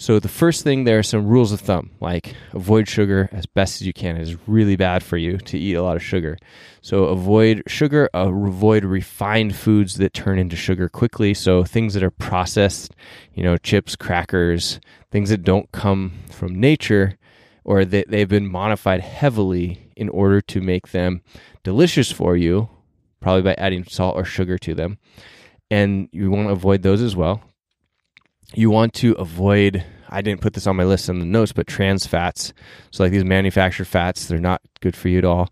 So 0.00 0.20
the 0.20 0.28
first 0.28 0.62
thing 0.62 0.84
there 0.84 1.00
are 1.00 1.02
some 1.02 1.26
rules 1.26 1.50
of 1.50 1.60
thumb, 1.60 1.90
like 1.98 2.36
avoid 2.52 2.88
sugar 2.88 3.28
as 3.32 3.46
best 3.46 3.80
as 3.80 3.86
you 3.86 3.92
can. 3.92 4.16
It 4.16 4.22
is 4.22 4.36
really 4.46 4.76
bad 4.76 5.02
for 5.02 5.16
you 5.16 5.38
to 5.38 5.58
eat 5.58 5.74
a 5.74 5.82
lot 5.82 5.96
of 5.96 6.04
sugar. 6.04 6.38
So 6.82 7.06
avoid 7.06 7.64
sugar, 7.66 8.08
avoid 8.14 8.84
refined 8.84 9.56
foods 9.56 9.96
that 9.96 10.14
turn 10.14 10.38
into 10.38 10.54
sugar 10.54 10.88
quickly. 10.88 11.34
So 11.34 11.64
things 11.64 11.94
that 11.94 12.04
are 12.04 12.12
processed, 12.12 12.94
you 13.34 13.42
know, 13.42 13.56
chips, 13.56 13.96
crackers, 13.96 14.78
things 15.10 15.30
that 15.30 15.42
don't 15.42 15.70
come 15.72 16.12
from 16.30 16.60
nature 16.60 17.18
or 17.64 17.84
that 17.84 18.08
they've 18.08 18.28
been 18.28 18.46
modified 18.46 19.00
heavily 19.00 19.90
in 19.96 20.08
order 20.10 20.40
to 20.42 20.60
make 20.60 20.92
them 20.92 21.22
delicious 21.64 22.12
for 22.12 22.36
you, 22.36 22.68
probably 23.20 23.42
by 23.42 23.54
adding 23.54 23.82
salt 23.82 24.14
or 24.14 24.24
sugar 24.24 24.58
to 24.58 24.76
them. 24.76 24.98
And 25.72 26.08
you 26.12 26.30
want 26.30 26.46
to 26.46 26.52
avoid 26.52 26.82
those 26.82 27.02
as 27.02 27.16
well. 27.16 27.42
You 28.54 28.70
want 28.70 28.94
to 28.94 29.12
avoid, 29.12 29.84
I 30.08 30.22
didn't 30.22 30.40
put 30.40 30.54
this 30.54 30.66
on 30.66 30.76
my 30.76 30.84
list 30.84 31.08
in 31.08 31.18
the 31.18 31.26
notes, 31.26 31.52
but 31.52 31.66
trans 31.66 32.06
fats. 32.06 32.52
So, 32.90 33.02
like 33.04 33.12
these 33.12 33.24
manufactured 33.24 33.86
fats, 33.86 34.26
they're 34.26 34.38
not 34.38 34.62
good 34.80 34.96
for 34.96 35.08
you 35.08 35.18
at 35.18 35.24
all. 35.24 35.48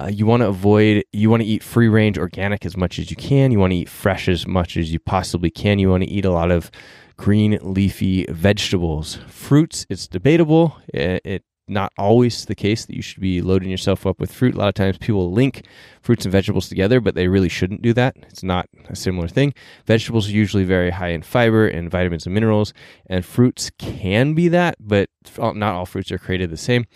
Uh, 0.00 0.06
you 0.06 0.26
want 0.26 0.42
to 0.42 0.48
avoid, 0.48 1.04
you 1.12 1.28
want 1.28 1.42
to 1.42 1.48
eat 1.48 1.62
free 1.62 1.88
range 1.88 2.18
organic 2.18 2.64
as 2.64 2.76
much 2.76 2.98
as 2.98 3.10
you 3.10 3.16
can. 3.16 3.50
You 3.50 3.58
want 3.58 3.72
to 3.72 3.78
eat 3.78 3.88
fresh 3.88 4.28
as 4.28 4.46
much 4.46 4.76
as 4.76 4.92
you 4.92 4.98
possibly 4.98 5.50
can. 5.50 5.78
You 5.78 5.90
want 5.90 6.04
to 6.04 6.10
eat 6.10 6.24
a 6.24 6.30
lot 6.30 6.50
of 6.50 6.70
green 7.16 7.58
leafy 7.60 8.24
vegetables. 8.28 9.18
Fruits, 9.26 9.86
it's 9.90 10.06
debatable. 10.06 10.76
It, 10.88 11.22
it 11.24 11.44
not 11.68 11.92
always 11.98 12.44
the 12.44 12.54
case 12.54 12.86
that 12.86 12.96
you 12.96 13.02
should 13.02 13.20
be 13.20 13.40
loading 13.42 13.70
yourself 13.70 14.06
up 14.06 14.18
with 14.18 14.32
fruit. 14.32 14.54
A 14.54 14.58
lot 14.58 14.68
of 14.68 14.74
times 14.74 14.98
people 14.98 15.32
link 15.32 15.64
fruits 16.00 16.24
and 16.24 16.32
vegetables 16.32 16.68
together, 16.68 17.00
but 17.00 17.14
they 17.14 17.28
really 17.28 17.48
shouldn't 17.48 17.82
do 17.82 17.92
that. 17.94 18.16
It's 18.28 18.42
not 18.42 18.68
a 18.88 18.96
similar 18.96 19.28
thing. 19.28 19.54
Vegetables 19.86 20.28
are 20.28 20.32
usually 20.32 20.64
very 20.64 20.90
high 20.90 21.08
in 21.08 21.22
fiber 21.22 21.66
and 21.66 21.90
vitamins 21.90 22.26
and 22.26 22.34
minerals, 22.34 22.72
and 23.06 23.24
fruits 23.24 23.70
can 23.78 24.34
be 24.34 24.48
that, 24.48 24.76
but 24.80 25.10
not 25.38 25.74
all 25.74 25.86
fruits 25.86 26.10
are 26.12 26.18
created 26.18 26.50
the 26.50 26.56
same. 26.56 26.86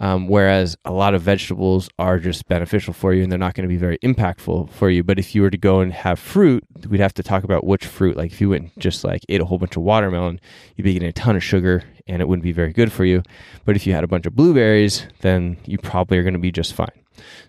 Um, 0.00 0.28
whereas 0.28 0.78
a 0.86 0.92
lot 0.92 1.14
of 1.14 1.20
vegetables 1.20 1.90
are 1.98 2.18
just 2.18 2.48
beneficial 2.48 2.94
for 2.94 3.12
you 3.12 3.22
and 3.22 3.30
they're 3.30 3.38
not 3.38 3.52
going 3.52 3.68
to 3.68 3.72
be 3.72 3.76
very 3.76 3.98
impactful 3.98 4.70
for 4.70 4.88
you. 4.88 5.04
But 5.04 5.18
if 5.18 5.34
you 5.34 5.42
were 5.42 5.50
to 5.50 5.58
go 5.58 5.80
and 5.80 5.92
have 5.92 6.18
fruit, 6.18 6.64
we'd 6.88 7.00
have 7.00 7.12
to 7.14 7.22
talk 7.22 7.44
about 7.44 7.64
which 7.64 7.84
fruit. 7.84 8.16
Like 8.16 8.32
if 8.32 8.40
you 8.40 8.48
went 8.48 8.62
and 8.62 8.72
just 8.78 9.04
like 9.04 9.22
ate 9.28 9.42
a 9.42 9.44
whole 9.44 9.58
bunch 9.58 9.76
of 9.76 9.82
watermelon, 9.82 10.40
you'd 10.74 10.84
be 10.84 10.94
getting 10.94 11.10
a 11.10 11.12
ton 11.12 11.36
of 11.36 11.44
sugar 11.44 11.84
and 12.06 12.22
it 12.22 12.28
wouldn't 12.28 12.42
be 12.42 12.52
very 12.52 12.72
good 12.72 12.90
for 12.90 13.04
you. 13.04 13.22
But 13.66 13.76
if 13.76 13.86
you 13.86 13.92
had 13.92 14.02
a 14.02 14.08
bunch 14.08 14.24
of 14.24 14.34
blueberries, 14.34 15.06
then 15.20 15.58
you 15.66 15.76
probably 15.76 16.16
are 16.16 16.22
going 16.22 16.32
to 16.32 16.40
be 16.40 16.50
just 16.50 16.72
fine. 16.72 16.88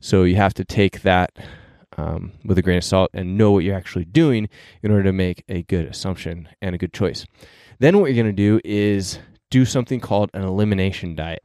So 0.02 0.24
you 0.24 0.36
have 0.36 0.54
to 0.56 0.66
take 0.66 1.04
that 1.04 1.32
um, 1.98 2.34
with 2.44 2.58
a 2.58 2.62
grain 2.62 2.78
of 2.78 2.84
salt 2.84 3.12
and 3.14 3.38
know 3.38 3.52
what 3.52 3.64
you're 3.64 3.76
actually 3.76 4.06
doing 4.06 4.50
in 4.84 4.92
order 4.92 5.04
to 5.04 5.14
make 5.14 5.46
a 5.48 5.64
good 5.64 5.86
assumption 5.86 6.50
and 6.62 6.76
a 6.76 6.78
good 6.78 6.92
choice. 6.92 7.26
Then 7.80 8.00
what 8.00 8.08
you're 8.08 8.22
going 8.22 8.36
to 8.36 8.44
do 8.44 8.60
is 8.66 9.20
do 9.50 9.64
something 9.64 10.02
called 10.02 10.30
an 10.34 10.44
elimination 10.44 11.16
diet. 11.16 11.44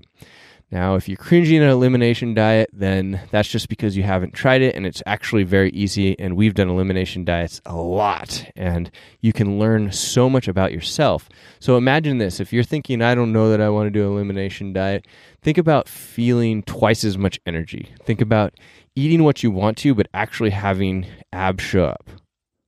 Now, 0.73 0.97
if 0.97 1.09
you're 1.09 1.17
cringing 1.17 1.63
an 1.63 1.69
elimination 1.69 2.35
diet, 2.35 2.71
then 2.73 3.21
that's 3.31 3.49
just 3.49 3.69
because 3.69 3.97
you 3.97 4.03
haven't 4.03 4.35
tried 4.35 4.63
it, 4.63 4.75
and 4.75 4.85
it's 4.85 5.03
actually 5.07 5.45
very 5.45 5.71
easy. 5.71 6.19
And 6.19 6.37
we've 6.37 6.55
done 6.55 6.69
elimination 6.69 7.25
diets 7.25 7.61
a 7.65 7.77
lot, 7.77 8.45
and 8.57 8.91
you 9.21 9.33
can 9.33 9.61
learn 9.61 9.93
so 9.93 10.29
much 10.29 10.49
about 10.49 10.73
yourself. 10.73 11.29
So 11.61 11.77
imagine 11.77 12.19
this 12.19 12.41
if 12.41 12.53
you're 12.53 12.65
thinking, 12.65 13.01
I 13.01 13.15
don't 13.15 13.33
know 13.33 13.49
that 13.51 13.61
I 13.61 13.69
want 13.69 13.87
to 13.87 13.91
do 13.91 14.07
an 14.07 14.13
elimination 14.13 14.73
diet, 14.73 15.07
think 15.41 15.57
about 15.57 15.89
feeling 15.89 16.65
twice 16.65 17.05
as 17.05 17.17
much 17.17 17.39
energy. 17.47 17.95
Think 18.03 18.21
about 18.21 18.55
eating 18.97 19.23
what 19.23 19.45
you 19.45 19.53
want 19.53 19.79
to, 19.79 19.95
but 19.95 20.09
actually 20.15 20.51
having 20.51 21.07
abs 21.33 21.63
show 21.63 21.85
up. 21.85 22.11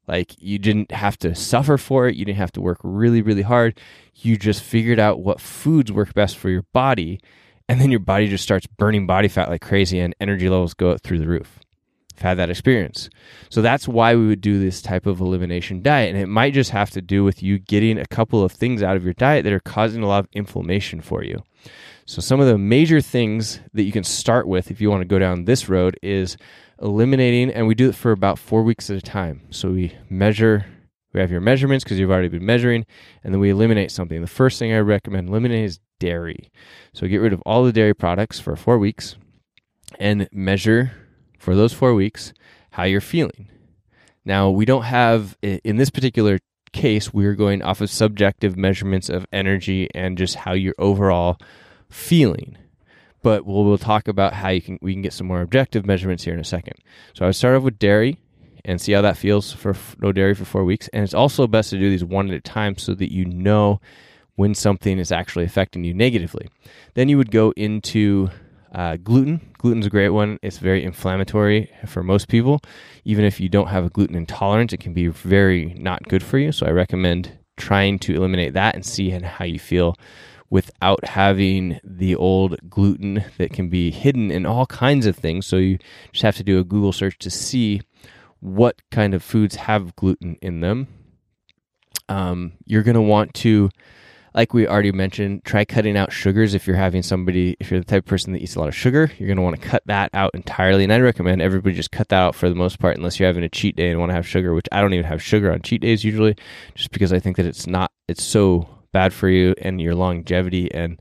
Like 0.06 0.36
you 0.38 0.60
didn't 0.60 0.92
have 0.92 1.18
to 1.18 1.34
suffer 1.34 1.76
for 1.76 2.06
it, 2.06 2.14
you 2.14 2.24
didn't 2.24 2.38
have 2.38 2.52
to 2.52 2.60
work 2.60 2.78
really, 2.84 3.22
really 3.22 3.42
hard. 3.42 3.80
You 4.14 4.36
just 4.36 4.62
figured 4.62 5.00
out 5.00 5.20
what 5.20 5.40
foods 5.40 5.90
work 5.90 6.14
best 6.14 6.36
for 6.36 6.48
your 6.48 6.64
body 6.72 7.20
and 7.68 7.80
then 7.80 7.90
your 7.90 8.00
body 8.00 8.28
just 8.28 8.44
starts 8.44 8.66
burning 8.66 9.06
body 9.06 9.28
fat 9.28 9.48
like 9.48 9.60
crazy 9.60 10.00
and 10.00 10.14
energy 10.20 10.48
levels 10.48 10.74
go 10.74 10.96
through 10.96 11.18
the 11.18 11.28
roof. 11.28 11.60
I've 12.16 12.22
had 12.22 12.38
that 12.38 12.50
experience. 12.50 13.10
So 13.48 13.62
that's 13.62 13.86
why 13.86 14.16
we 14.16 14.26
would 14.26 14.40
do 14.40 14.58
this 14.58 14.82
type 14.82 15.06
of 15.06 15.20
elimination 15.20 15.82
diet. 15.82 16.12
And 16.12 16.20
it 16.20 16.26
might 16.26 16.52
just 16.52 16.70
have 16.70 16.90
to 16.90 17.00
do 17.00 17.22
with 17.22 17.42
you 17.42 17.58
getting 17.58 17.98
a 17.98 18.06
couple 18.06 18.42
of 18.42 18.50
things 18.50 18.82
out 18.82 18.96
of 18.96 19.04
your 19.04 19.14
diet 19.14 19.44
that 19.44 19.52
are 19.52 19.60
causing 19.60 20.02
a 20.02 20.08
lot 20.08 20.24
of 20.24 20.28
inflammation 20.32 21.00
for 21.00 21.22
you. 21.22 21.42
So, 22.06 22.22
some 22.22 22.40
of 22.40 22.46
the 22.46 22.56
major 22.56 23.02
things 23.02 23.60
that 23.74 23.82
you 23.82 23.92
can 23.92 24.02
start 24.02 24.48
with 24.48 24.70
if 24.70 24.80
you 24.80 24.88
want 24.88 25.02
to 25.02 25.06
go 25.06 25.18
down 25.18 25.44
this 25.44 25.68
road 25.68 25.98
is 26.02 26.38
eliminating, 26.80 27.50
and 27.50 27.66
we 27.66 27.74
do 27.74 27.90
it 27.90 27.94
for 27.94 28.12
about 28.12 28.38
four 28.38 28.62
weeks 28.62 28.88
at 28.88 28.96
a 28.96 29.02
time. 29.02 29.42
So, 29.50 29.72
we 29.72 29.94
measure 30.08 30.64
we 31.12 31.20
have 31.20 31.30
your 31.30 31.40
measurements 31.40 31.84
because 31.84 31.98
you've 31.98 32.10
already 32.10 32.28
been 32.28 32.44
measuring, 32.44 32.84
and 33.24 33.32
then 33.32 33.40
we 33.40 33.50
eliminate 33.50 33.90
something. 33.90 34.20
The 34.20 34.26
first 34.26 34.58
thing 34.58 34.72
I 34.72 34.78
recommend 34.78 35.28
eliminate 35.28 35.64
is 35.64 35.80
dairy. 35.98 36.50
So 36.92 37.06
get 37.06 37.18
rid 37.18 37.32
of 37.32 37.42
all 37.42 37.64
the 37.64 37.72
dairy 37.72 37.94
products 37.94 38.40
for 38.40 38.56
four 38.56 38.78
weeks 38.78 39.16
and 39.98 40.28
measure 40.32 40.92
for 41.38 41.54
those 41.54 41.72
four 41.72 41.94
weeks 41.94 42.32
how 42.72 42.84
you're 42.84 43.00
feeling. 43.00 43.48
Now, 44.24 44.50
we 44.50 44.64
don't 44.64 44.82
have, 44.82 45.36
in 45.42 45.76
this 45.76 45.90
particular 45.90 46.38
case, 46.72 47.14
we're 47.14 47.34
going 47.34 47.62
off 47.62 47.80
of 47.80 47.90
subjective 47.90 48.56
measurements 48.56 49.08
of 49.08 49.26
energy 49.32 49.88
and 49.94 50.18
just 50.18 50.34
how 50.34 50.52
you're 50.52 50.74
overall 50.78 51.38
feeling. 51.88 52.58
But 53.22 53.46
we'll, 53.46 53.64
we'll 53.64 53.78
talk 53.78 54.06
about 54.06 54.34
how 54.34 54.50
you 54.50 54.60
can 54.60 54.78
we 54.80 54.92
can 54.92 55.02
get 55.02 55.12
some 55.12 55.26
more 55.26 55.40
objective 55.40 55.86
measurements 55.86 56.24
here 56.24 56.34
in 56.34 56.40
a 56.40 56.44
second. 56.44 56.74
So 57.14 57.24
I 57.24 57.28
would 57.28 57.36
start 57.36 57.56
off 57.56 57.62
with 57.62 57.78
dairy 57.78 58.20
and 58.64 58.80
see 58.80 58.92
how 58.92 59.02
that 59.02 59.16
feels 59.16 59.52
for 59.52 59.74
no 60.00 60.12
dairy 60.12 60.34
for 60.34 60.44
four 60.44 60.64
weeks. 60.64 60.88
And 60.92 61.04
it's 61.04 61.14
also 61.14 61.46
best 61.46 61.70
to 61.70 61.78
do 61.78 61.90
these 61.90 62.04
one 62.04 62.28
at 62.28 62.34
a 62.34 62.40
time 62.40 62.76
so 62.76 62.94
that 62.94 63.12
you 63.12 63.24
know 63.24 63.80
when 64.36 64.54
something 64.54 64.98
is 64.98 65.10
actually 65.10 65.44
affecting 65.44 65.84
you 65.84 65.92
negatively. 65.92 66.48
Then 66.94 67.08
you 67.08 67.16
would 67.16 67.30
go 67.30 67.52
into 67.56 68.30
uh, 68.72 68.96
gluten. 68.96 69.52
Gluten's 69.58 69.86
a 69.86 69.90
great 69.90 70.10
one. 70.10 70.38
It's 70.42 70.58
very 70.58 70.84
inflammatory 70.84 71.70
for 71.86 72.02
most 72.02 72.28
people. 72.28 72.60
Even 73.04 73.24
if 73.24 73.40
you 73.40 73.48
don't 73.48 73.68
have 73.68 73.84
a 73.84 73.90
gluten 73.90 74.14
intolerance, 74.14 74.72
it 74.72 74.80
can 74.80 74.92
be 74.92 75.08
very 75.08 75.74
not 75.78 76.04
good 76.04 76.22
for 76.22 76.38
you. 76.38 76.52
So 76.52 76.66
I 76.66 76.70
recommend 76.70 77.36
trying 77.56 77.98
to 77.98 78.14
eliminate 78.14 78.54
that 78.54 78.74
and 78.74 78.86
see 78.86 79.10
how 79.10 79.44
you 79.44 79.58
feel 79.58 79.96
without 80.50 81.04
having 81.04 81.78
the 81.84 82.14
old 82.14 82.56
gluten 82.70 83.24
that 83.36 83.52
can 83.52 83.68
be 83.68 83.90
hidden 83.90 84.30
in 84.30 84.46
all 84.46 84.66
kinds 84.66 85.06
of 85.06 85.16
things. 85.16 85.46
So 85.46 85.56
you 85.56 85.78
just 86.12 86.22
have 86.22 86.36
to 86.36 86.44
do 86.44 86.58
a 86.58 86.64
Google 86.64 86.92
search 86.92 87.18
to 87.18 87.30
see 87.30 87.82
what 88.40 88.80
kind 88.90 89.14
of 89.14 89.22
foods 89.22 89.56
have 89.56 89.96
gluten 89.96 90.36
in 90.40 90.60
them. 90.60 90.88
Um, 92.08 92.52
you're 92.64 92.82
going 92.82 92.94
to 92.94 93.02
want 93.02 93.34
to, 93.34 93.68
like 94.34 94.54
we 94.54 94.66
already 94.66 94.92
mentioned, 94.92 95.44
try 95.44 95.64
cutting 95.64 95.96
out 95.96 96.12
sugars 96.12 96.54
if 96.54 96.66
you're 96.66 96.76
having 96.76 97.02
somebody, 97.02 97.56
if 97.60 97.70
you're 97.70 97.80
the 97.80 97.86
type 97.86 98.04
of 98.04 98.08
person 98.08 98.32
that 98.32 98.42
eats 98.42 98.54
a 98.54 98.60
lot 98.60 98.68
of 98.68 98.74
sugar, 98.74 99.10
you're 99.18 99.26
going 99.26 99.36
to 99.36 99.42
want 99.42 99.60
to 99.60 99.68
cut 99.68 99.82
that 99.86 100.10
out 100.14 100.30
entirely. 100.34 100.84
And 100.84 100.92
I 100.92 101.00
recommend 101.00 101.42
everybody 101.42 101.74
just 101.74 101.90
cut 101.90 102.08
that 102.08 102.22
out 102.22 102.34
for 102.34 102.48
the 102.48 102.54
most 102.54 102.78
part, 102.78 102.96
unless 102.96 103.18
you're 103.18 103.26
having 103.26 103.44
a 103.44 103.48
cheat 103.48 103.76
day 103.76 103.90
and 103.90 103.98
want 103.98 104.10
to 104.10 104.14
have 104.14 104.26
sugar, 104.26 104.54
which 104.54 104.68
I 104.72 104.80
don't 104.80 104.94
even 104.94 105.06
have 105.06 105.22
sugar 105.22 105.52
on 105.52 105.62
cheat 105.62 105.82
days 105.82 106.04
usually, 106.04 106.36
just 106.74 106.90
because 106.92 107.12
I 107.12 107.18
think 107.18 107.36
that 107.36 107.46
it's 107.46 107.66
not, 107.66 107.90
it's 108.06 108.24
so 108.24 108.68
bad 108.92 109.12
for 109.12 109.28
you 109.28 109.54
and 109.60 109.80
your 109.80 109.94
longevity 109.94 110.72
and 110.72 111.00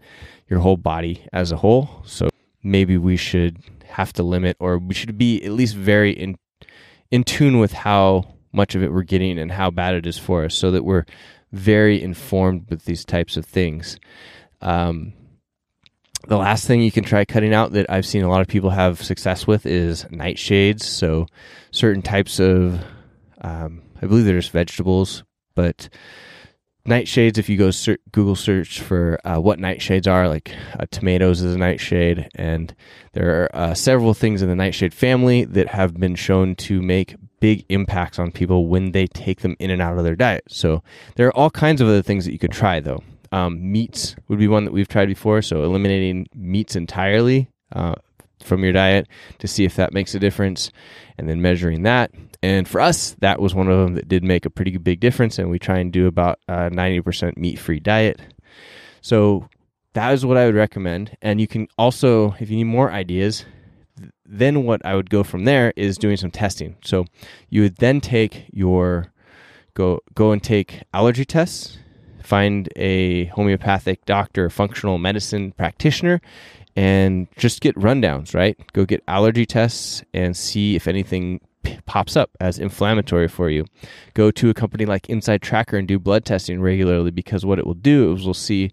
your 0.50 0.60
whole 0.60 0.78
body 0.78 1.26
as 1.32 1.52
a 1.52 1.58
whole. 1.58 2.02
So 2.06 2.30
maybe 2.64 2.98
we 2.98 3.16
should 3.16 3.60
have 3.86 4.12
to 4.14 4.24
limit 4.24 4.58
or 4.60 4.78
we 4.78 4.94
should 4.94 5.18
be 5.18 5.44
at 5.44 5.52
least 5.52 5.76
very 5.76 6.12
in 6.12 6.36
in 7.12 7.24
tune 7.24 7.60
with 7.60 7.74
how 7.74 8.36
much 8.52 8.76
of 8.76 8.84
it 8.84 8.92
we're 8.92 9.04
getting 9.04 9.38
and 9.38 9.52
how 9.52 9.70
bad 9.70 9.96
it 9.96 10.06
is 10.06 10.18
for 10.18 10.46
us 10.46 10.56
so 10.56 10.72
that 10.72 10.84
we're 10.84 11.06
very 11.52 12.02
informed 12.02 12.70
with 12.70 12.86
these 12.86 13.06
types 13.06 13.38
of 13.38 13.46
things. 13.46 14.00
Um, 14.62 15.14
the 16.28 16.38
last 16.38 16.66
thing 16.68 16.82
you 16.82 16.92
can 16.92 17.04
try 17.04 17.24
cutting 17.26 17.54
out 17.54 17.72
that 17.74 17.90
I've 17.90 18.06
seen 18.06 18.24
a 18.24 18.30
lot 18.30 18.42
of 18.42 18.48
people 18.48 18.70
have 18.72 19.02
success 19.02 19.48
with 19.48 19.66
is 19.66 20.04
nightshades. 20.06 20.82
So, 20.82 21.28
certain 21.72 22.02
types 22.02 22.40
of, 22.40 22.84
um, 23.42 23.82
I 24.02 24.08
believe 24.08 24.26
they're 24.26 24.40
just 24.40 24.52
vegetables, 24.52 25.24
but 25.56 25.90
nightshades, 26.88 27.38
if 27.38 27.50
you 27.50 27.58
go 27.58 27.72
ser- 27.72 28.00
Google 28.12 28.36
search 28.36 28.82
for 28.82 29.20
uh, 29.26 29.40
what 29.40 29.60
nightshades 29.60 30.12
are, 30.12 30.28
like 30.28 30.56
uh, 30.80 30.86
tomatoes 30.90 31.42
is 31.42 31.54
a 31.54 31.58
nightshade, 31.58 32.30
and 32.36 32.74
there 33.14 33.44
are 33.44 33.56
uh, 33.56 33.74
several 33.74 34.14
things 34.14 34.42
in 34.42 34.50
the 34.50 34.56
nightshade 34.56 34.94
family 34.94 35.44
that 35.46 35.68
have 35.68 36.00
been 36.00 36.16
shown 36.16 36.56
to 36.56 36.82
make 36.82 37.16
big 37.40 37.66
impacts 37.70 38.18
on 38.18 38.32
people 38.32 38.68
when 38.68 38.92
they 38.94 39.06
take 39.08 39.42
them 39.42 39.56
in 39.60 39.70
and 39.70 39.82
out 39.82 39.98
of 39.98 40.04
their 40.04 40.16
diet. 40.16 40.44
So 40.48 40.82
there 41.16 41.28
are 41.28 41.36
all 41.38 41.52
kinds 41.52 41.82
of 41.82 41.88
other 41.88 42.02
things 42.02 42.26
that 42.26 42.32
you 42.32 42.40
could 42.40 42.52
try, 42.52 42.80
though. 42.80 43.04
Um, 43.32 43.72
meats 43.72 44.16
would 44.28 44.40
be 44.40 44.48
one 44.48 44.66
that 44.66 44.72
we've 44.72 44.88
tried 44.88 45.08
before, 45.08 45.42
so 45.42 45.64
eliminating 45.64 46.28
meats 46.34 46.76
entirely 46.76 47.52
uh, 47.74 47.96
from 48.44 48.64
your 48.64 48.74
diet 48.74 49.08
to 49.40 49.48
see 49.48 49.66
if 49.66 49.76
that 49.76 49.94
makes 49.94 50.14
a 50.16 50.20
difference, 50.20 50.72
and 51.18 51.28
then 51.28 51.42
measuring 51.42 51.84
that. 51.84 52.12
And 52.44 52.68
for 52.68 52.80
us, 52.80 53.16
that 53.20 53.42
was 53.42 53.56
one 53.56 53.68
of 53.68 53.78
them 53.80 53.96
that 53.96 54.08
did 54.08 54.24
make 54.24 54.46
a 54.46 54.50
pretty 54.50 54.78
big 54.78 55.00
difference. 55.00 55.40
And 55.40 55.50
we 55.50 55.60
try 55.60 55.80
and 55.80 55.92
do 55.92 56.08
about 56.08 56.40
a 56.48 56.70
90% 56.70 57.38
meat 57.38 57.58
free 57.58 57.80
diet. 57.80 58.22
So 59.02 59.50
that 59.94 60.14
is 60.14 60.26
what 60.26 60.38
I 60.38 60.46
would 60.46 60.56
recommend. 60.56 61.18
And 61.22 61.42
you 61.42 61.48
can 61.48 61.68
also, 61.78 62.36
if 62.40 62.50
you 62.50 62.58
need 62.58 62.66
more 62.66 62.92
ideas, 62.92 63.46
then 64.26 64.64
what 64.64 64.86
I 64.86 64.96
would 64.96 65.10
go 65.10 65.24
from 65.24 65.46
there 65.46 65.74
is 65.76 65.98
doing 65.98 66.18
some 66.18 66.32
testing. 66.32 66.76
So 66.84 67.06
you 67.50 67.64
would 67.64 67.78
then 67.78 68.02
take 68.02 68.46
your 68.52 69.12
go 69.74 70.02
go 70.14 70.32
and 70.32 70.44
take 70.44 70.84
allergy 70.94 71.26
tests, 71.26 71.78
find 72.22 72.70
a 72.76 73.26
homeopathic 73.26 74.06
doctor, 74.06 74.50
functional 74.50 74.98
medicine 74.98 75.52
practitioner, 75.54 76.22
and 76.78 77.28
just 77.36 77.60
get 77.60 77.76
rundowns. 77.76 78.34
Right, 78.34 78.58
go 78.72 78.86
get 78.86 79.04
allergy 79.08 79.46
tests 79.46 80.04
and 80.14 80.38
see 80.38 80.76
if 80.76 80.88
anything 80.88 81.42
pops 81.86 82.16
up 82.16 82.30
as 82.40 82.60
inflammatory 82.60 83.28
for 83.28 83.50
you. 83.50 83.66
Go 84.14 84.32
to 84.32 84.50
a 84.50 84.54
company 84.54 84.86
like 84.86 85.08
InsideTracker 85.08 85.78
and 85.78 85.88
do 85.88 86.00
blood 86.00 86.24
testing 86.24 86.62
regularly 86.62 87.12
because 87.12 87.46
what 87.46 87.60
it 87.60 87.66
will 87.66 87.74
do 87.74 88.14
is 88.14 88.24
we'll 88.24 88.34
see 88.34 88.72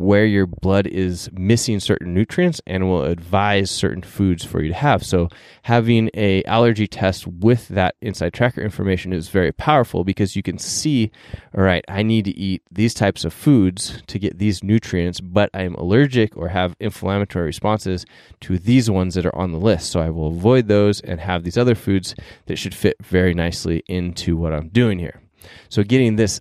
where 0.00 0.24
your 0.24 0.46
blood 0.46 0.86
is 0.86 1.28
missing 1.32 1.78
certain 1.78 2.14
nutrients 2.14 2.58
and 2.66 2.88
will 2.88 3.04
advise 3.04 3.70
certain 3.70 4.00
foods 4.00 4.42
for 4.42 4.62
you 4.62 4.68
to 4.68 4.74
have. 4.74 5.04
So 5.04 5.28
having 5.64 6.08
a 6.14 6.42
allergy 6.44 6.86
test 6.86 7.26
with 7.26 7.68
that 7.68 8.00
InsideTracker 8.00 8.64
information 8.64 9.12
is 9.12 9.28
very 9.28 9.52
powerful 9.52 10.02
because 10.02 10.34
you 10.34 10.42
can 10.42 10.56
see, 10.56 11.10
all 11.54 11.62
right, 11.62 11.84
I 11.86 12.02
need 12.02 12.24
to 12.24 12.30
eat 12.30 12.62
these 12.70 12.94
types 12.94 13.26
of 13.26 13.34
foods 13.34 14.02
to 14.06 14.18
get 14.18 14.38
these 14.38 14.64
nutrients, 14.64 15.20
but 15.20 15.50
I'm 15.52 15.74
allergic 15.74 16.34
or 16.34 16.48
have 16.48 16.74
inflammatory 16.80 17.44
responses 17.44 18.06
to 18.40 18.56
these 18.56 18.90
ones 18.90 19.16
that 19.16 19.26
are 19.26 19.36
on 19.36 19.52
the 19.52 19.58
list. 19.58 19.92
So 19.92 20.00
I 20.00 20.08
will 20.08 20.28
avoid 20.28 20.66
those 20.66 21.02
and 21.02 21.20
have 21.20 21.44
these 21.44 21.58
other 21.58 21.74
foods 21.74 22.14
that 22.46 22.56
should 22.56 22.74
fit 22.74 22.96
very 23.02 23.34
nicely 23.34 23.82
into 23.86 24.38
what 24.38 24.54
I'm 24.54 24.68
doing 24.68 24.98
here. 24.98 25.20
So 25.68 25.82
getting 25.82 26.16
this 26.16 26.40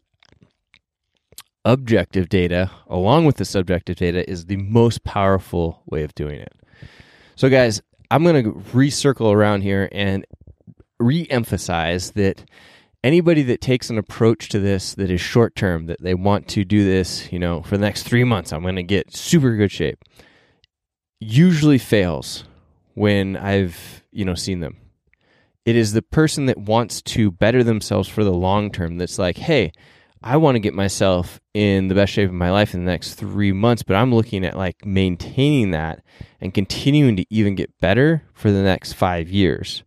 objective 1.65 2.30
data 2.30 2.72
along 2.88 3.26
with 3.26 3.38
the 3.38 3.45
subjective 3.45 3.98
data 3.98 4.30
is 4.30 4.45
the 4.45 4.58
most 4.58 5.04
powerful 5.04 5.84
way 5.86 6.04
of 6.04 6.15
doing 6.15 6.39
it. 6.39 6.54
So, 7.36 7.50
guys, 7.50 7.82
I'm 8.12 8.24
going 8.24 8.43
to 8.43 8.54
recircle 8.72 9.34
around 9.34 9.62
here 9.62 9.89
and 9.91 10.26
re 11.00 11.28
emphasize 11.30 12.12
that 12.12 12.43
anybody 13.04 13.43
that 13.43 13.62
takes 13.62 13.89
an 13.89 13.98
approach 13.98 14.50
to 14.50 14.60
this 14.60 14.95
that 14.95 15.10
is 15.10 15.22
short 15.22 15.56
term, 15.56 15.86
that 15.86 16.02
they 16.02 16.13
want 16.13 16.48
to 16.50 16.65
do 16.65 16.84
this, 16.84 17.32
you 17.32 17.39
know, 17.39 17.62
for 17.62 17.78
the 17.78 17.86
next 17.86 18.04
three 18.04 18.24
months, 18.24 18.52
I'm 18.52 18.62
going 18.62 18.76
to 18.76 18.84
get 18.84 19.15
super 19.15 19.56
good 19.56 19.72
shape, 19.72 20.04
usually 21.19 21.78
fails 21.78 22.45
when 22.95 23.38
I've, 23.38 24.04
you 24.12 24.26
know, 24.26 24.36
seen 24.36 24.60
them. 24.60 24.78
It 25.65 25.76
is 25.76 25.93
the 25.93 26.02
person 26.02 26.48
that 26.48 26.58
wants 26.58 27.02
to 27.04 27.32
better 27.32 27.63
themselves 27.63 28.10
for 28.10 28.24
the 28.24 28.34
long 28.34 28.72
term 28.72 28.98
that's 28.98 29.19
like, 29.19 29.38
hey, 29.38 29.72
I 30.21 30.36
want 30.36 30.55
to 30.55 30.60
get 30.60 30.73
myself 30.73 31.39
in 31.53 31.88
the 31.88 31.95
best 31.95 32.12
shape 32.12 32.27
of 32.27 32.36
my 32.36 32.51
life 32.51 32.73
in 32.73 32.84
the 32.84 32.91
next 32.91 33.13
three 33.13 33.53
months, 33.53 33.84
but 33.84 33.95
I'm 33.95 34.13
looking 34.13 34.43
at 34.43 34.58
like 34.58 34.86
maintaining 34.86 35.71
that 35.71 36.03
and 36.41 36.53
continuing 36.53 37.15
to 37.15 37.25
even 37.29 37.55
get 37.55 37.79
better 37.79 38.23
for 38.34 38.51
the 38.51 38.62
next 38.62 38.93
five 38.93 39.29
years, 39.29 39.84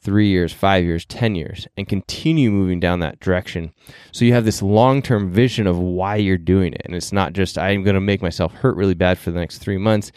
three 0.00 0.28
years, 0.28 0.52
five 0.52 0.84
years, 0.84 1.04
10 1.06 1.34
years, 1.34 1.66
and 1.76 1.88
continue 1.88 2.52
moving 2.52 2.78
down 2.78 3.00
that 3.00 3.18
direction. 3.18 3.72
So 4.12 4.24
you 4.24 4.32
have 4.32 4.44
this 4.44 4.62
long 4.62 5.02
term 5.02 5.32
vision 5.32 5.66
of 5.66 5.76
why 5.76 6.16
you're 6.16 6.38
doing 6.38 6.72
it. 6.72 6.82
And 6.84 6.94
it's 6.94 7.12
not 7.12 7.32
just, 7.32 7.58
I'm 7.58 7.82
going 7.82 7.94
to 7.94 8.00
make 8.00 8.22
myself 8.22 8.52
hurt 8.52 8.76
really 8.76 8.94
bad 8.94 9.18
for 9.18 9.32
the 9.32 9.40
next 9.40 9.58
three 9.58 9.78
months. 9.78 10.12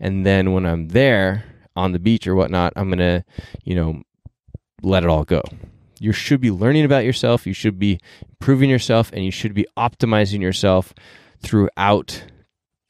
And 0.00 0.24
then 0.24 0.52
when 0.52 0.64
I'm 0.64 0.88
there 0.88 1.44
on 1.76 1.92
the 1.92 1.98
beach 1.98 2.26
or 2.26 2.34
whatnot, 2.34 2.72
I'm 2.76 2.88
going 2.88 2.98
to, 2.98 3.24
you 3.62 3.74
know, 3.74 4.02
let 4.82 5.04
it 5.04 5.10
all 5.10 5.24
go 5.24 5.42
you 6.02 6.12
should 6.12 6.40
be 6.40 6.50
learning 6.50 6.84
about 6.84 7.04
yourself, 7.04 7.46
you 7.46 7.52
should 7.52 7.78
be 7.78 8.00
improving 8.28 8.68
yourself, 8.68 9.12
and 9.12 9.24
you 9.24 9.30
should 9.30 9.54
be 9.54 9.66
optimizing 9.76 10.40
yourself 10.40 10.92
throughout 11.40 12.24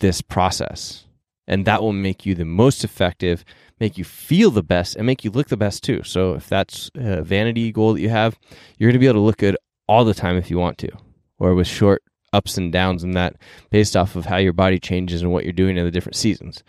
this 0.01 0.23
process. 0.23 1.05
And 1.47 1.67
that 1.67 1.83
will 1.83 1.93
make 1.93 2.25
you 2.25 2.35
the 2.35 2.47
most 2.47 2.85
effective, 2.85 3.45
make 3.79 3.99
you 3.99 4.05
feel 4.05 4.51
the 4.51 4.63
best, 4.63 4.97
and 4.97 5.05
make 5.05 5.25
you 5.25 5.31
look 5.31 5.49
the 5.49 5.57
best 5.59 5.83
too. 5.83 6.03
So 6.05 6.33
if 6.33 6.49
that's 6.49 6.91
a 6.95 7.23
vanity 7.23 7.71
goal 7.71 7.93
that 7.93 8.01
you 8.01 8.09
have, 8.09 8.39
you're 8.79 8.89
going 8.89 8.95
to 8.95 8.99
be 8.99 9.07
able 9.07 9.21
to 9.21 9.27
look 9.27 9.37
good 9.37 9.59
all 9.87 10.07
the 10.07 10.15
time 10.15 10.37
if 10.39 10.51
you 10.51 10.59
want 10.59 10.79
to, 10.79 10.91
or 11.39 11.55
with 11.55 11.67
short 11.67 12.03
ups 12.33 12.57
and 12.57 12.73
downs 12.73 13.05
and 13.05 13.13
that 13.13 13.37
based 13.69 13.95
off 13.95 14.17
of 14.17 14.25
how 14.25 14.39
your 14.39 14.55
body 14.55 14.79
changes 14.79 15.21
and 15.21 15.31
what 15.31 15.45
you're 15.45 15.53
doing 15.53 15.77
in 15.77 15.85
the 15.85 15.91
different 15.91 16.17
seasons. 16.17 16.65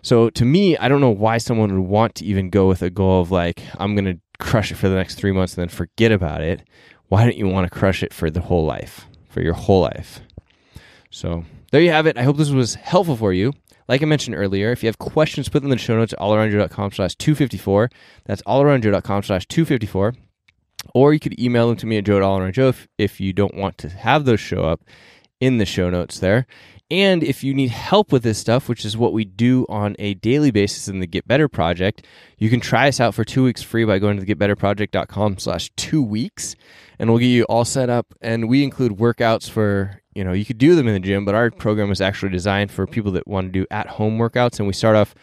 So 0.00 0.30
to 0.30 0.44
me, 0.46 0.74
I 0.78 0.88
don't 0.88 1.02
know 1.02 1.10
why 1.10 1.36
someone 1.36 1.74
would 1.74 1.86
want 1.86 2.14
to 2.14 2.24
even 2.24 2.48
go 2.48 2.66
with 2.66 2.80
a 2.80 2.88
goal 2.88 3.20
of 3.20 3.30
like, 3.30 3.62
I'm 3.78 3.94
going 3.94 4.06
to 4.06 4.18
crush 4.42 4.70
it 4.70 4.76
for 4.76 4.88
the 4.88 4.94
next 4.96 5.14
three 5.14 5.32
months 5.32 5.56
and 5.56 5.62
then 5.62 5.68
forget 5.68 6.12
about 6.12 6.42
it, 6.42 6.62
why 7.08 7.24
don't 7.24 7.36
you 7.36 7.48
want 7.48 7.70
to 7.70 7.78
crush 7.78 8.02
it 8.02 8.12
for 8.12 8.30
the 8.30 8.40
whole 8.40 8.64
life, 8.64 9.06
for 9.28 9.40
your 9.40 9.54
whole 9.54 9.80
life? 9.80 10.20
So 11.10 11.44
there 11.70 11.80
you 11.80 11.90
have 11.90 12.06
it. 12.06 12.18
I 12.18 12.22
hope 12.22 12.36
this 12.36 12.50
was 12.50 12.74
helpful 12.74 13.16
for 13.16 13.32
you. 13.32 13.52
Like 13.88 14.02
I 14.02 14.06
mentioned 14.06 14.36
earlier, 14.36 14.72
if 14.72 14.82
you 14.82 14.86
have 14.86 14.98
questions, 14.98 15.48
put 15.48 15.62
them 15.62 15.70
in 15.70 15.76
the 15.76 15.82
show 15.82 15.96
notes 15.96 16.12
at 16.12 16.18
allaroundjoe.com 16.18 16.92
slash 16.92 17.14
254. 17.16 17.90
That's 18.24 18.42
allaroundjoe.com 18.42 19.22
slash 19.22 19.46
254. 19.46 20.14
Or 20.94 21.12
you 21.12 21.20
could 21.20 21.38
email 21.38 21.68
them 21.68 21.76
to 21.76 21.86
me 21.86 21.98
at 21.98 22.04
joe 22.04 22.42
at 22.42 22.58
if, 22.58 22.88
if 22.98 23.20
you 23.20 23.32
don't 23.32 23.54
want 23.54 23.78
to 23.78 23.88
have 23.88 24.24
those 24.24 24.40
show 24.40 24.64
up 24.64 24.82
in 25.40 25.58
the 25.58 25.66
show 25.66 25.90
notes 25.90 26.18
there. 26.20 26.46
And 26.92 27.24
if 27.24 27.42
you 27.42 27.54
need 27.54 27.70
help 27.70 28.12
with 28.12 28.22
this 28.22 28.38
stuff, 28.38 28.68
which 28.68 28.84
is 28.84 28.98
what 28.98 29.14
we 29.14 29.24
do 29.24 29.64
on 29.70 29.96
a 29.98 30.12
daily 30.12 30.50
basis 30.50 30.88
in 30.88 31.00
the 31.00 31.06
Get 31.06 31.26
Better 31.26 31.48
Project, 31.48 32.06
you 32.36 32.50
can 32.50 32.60
try 32.60 32.86
us 32.86 33.00
out 33.00 33.14
for 33.14 33.24
two 33.24 33.42
weeks 33.42 33.62
free 33.62 33.86
by 33.86 33.98
going 33.98 34.18
to 34.18 34.22
the 34.22 34.34
getbetterproject.com 34.34 35.38
slash 35.38 35.70
two 35.76 36.02
weeks. 36.02 36.54
And 36.98 37.08
we'll 37.08 37.18
get 37.18 37.28
you 37.28 37.44
all 37.44 37.64
set 37.64 37.88
up. 37.88 38.12
And 38.20 38.46
we 38.46 38.62
include 38.62 38.98
workouts 38.98 39.48
for, 39.48 40.02
you 40.14 40.22
know, 40.22 40.34
you 40.34 40.44
could 40.44 40.58
do 40.58 40.74
them 40.74 40.86
in 40.86 40.92
the 40.92 41.00
gym, 41.00 41.24
but 41.24 41.34
our 41.34 41.50
program 41.50 41.90
is 41.90 42.02
actually 42.02 42.28
designed 42.28 42.70
for 42.70 42.86
people 42.86 43.12
that 43.12 43.26
want 43.26 43.46
to 43.46 43.52
do 43.52 43.66
at 43.70 43.86
home 43.86 44.18
workouts. 44.18 44.58
And 44.58 44.66
we 44.66 44.74
start 44.74 44.94
off, 44.94 45.14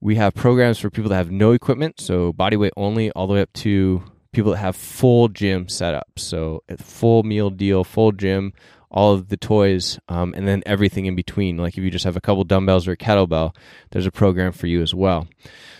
we 0.00 0.16
have 0.16 0.34
programs 0.34 0.80
for 0.80 0.90
people 0.90 1.10
that 1.10 1.16
have 1.16 1.30
no 1.30 1.52
equipment, 1.52 2.00
so 2.00 2.32
body 2.32 2.56
weight 2.56 2.72
only, 2.76 3.12
all 3.12 3.28
the 3.28 3.34
way 3.34 3.40
up 3.40 3.52
to 3.52 4.02
people 4.32 4.50
that 4.50 4.58
have 4.58 4.74
full 4.74 5.28
gym 5.28 5.68
setup. 5.68 6.08
So 6.16 6.64
full 6.76 7.22
meal 7.22 7.50
deal, 7.50 7.84
full 7.84 8.10
gym, 8.10 8.52
all 8.94 9.12
of 9.12 9.28
the 9.28 9.36
toys, 9.36 9.98
um, 10.08 10.32
and 10.34 10.46
then 10.46 10.62
everything 10.64 11.06
in 11.06 11.16
between. 11.16 11.58
Like 11.58 11.76
if 11.76 11.82
you 11.82 11.90
just 11.90 12.04
have 12.04 12.16
a 12.16 12.20
couple 12.20 12.44
dumbbells 12.44 12.86
or 12.86 12.92
a 12.92 12.96
kettlebell, 12.96 13.54
there's 13.90 14.06
a 14.06 14.12
program 14.12 14.52
for 14.52 14.68
you 14.68 14.80
as 14.80 14.94
well. 14.94 15.26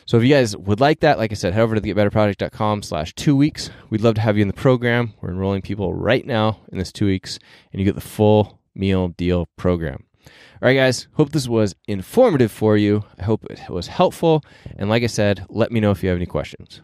So 0.05 0.19
if 0.19 0.25
you 0.25 0.35
guys 0.35 0.57
would 0.57 0.81
like 0.81 1.01
that, 1.01 1.17
like 1.17 1.31
I 1.31 1.35
said, 1.35 1.55
head 1.55 1.63
over 1.63 1.77
to 1.77 1.81
the 1.81 1.95
getbetterproject.com 1.95 2.83
slash 2.83 3.15
two 3.15 3.37
weeks. 3.37 3.71
We'd 3.89 4.03
love 4.03 4.17
to 4.17 4.21
have 4.21 4.37
you 4.37 4.43
in 4.43 4.49
the 4.49 4.55
program. 4.55 5.15
We're 5.21 5.31
enrolling 5.31 5.63
people 5.63 5.95
right 5.95 6.27
now 6.27 6.59
in 6.71 6.79
this 6.79 6.93
two 6.93 7.07
weeks, 7.07 7.39
and 7.73 7.81
you 7.81 7.87
get 7.87 7.95
the 7.95 8.01
full 8.01 8.61
meal 8.75 9.09
deal 9.09 9.47
program. 9.57 10.05
All 10.27 10.69
right, 10.69 10.75
guys, 10.75 11.07
hope 11.13 11.31
this 11.31 11.47
was 11.47 11.77
informative 11.87 12.51
for 12.51 12.77
you. 12.77 13.05
I 13.19 13.23
hope 13.23 13.45
it 13.49 13.71
was 13.71 13.87
helpful. 13.87 14.43
And 14.77 14.91
like 14.91 15.05
I 15.05 15.09
said, 15.09 15.47
let 15.49 15.71
me 15.71 15.79
know 15.79 15.93
if 15.93 16.03
you 16.03 16.09
have 16.09 16.17
any 16.17 16.27
questions 16.27 16.81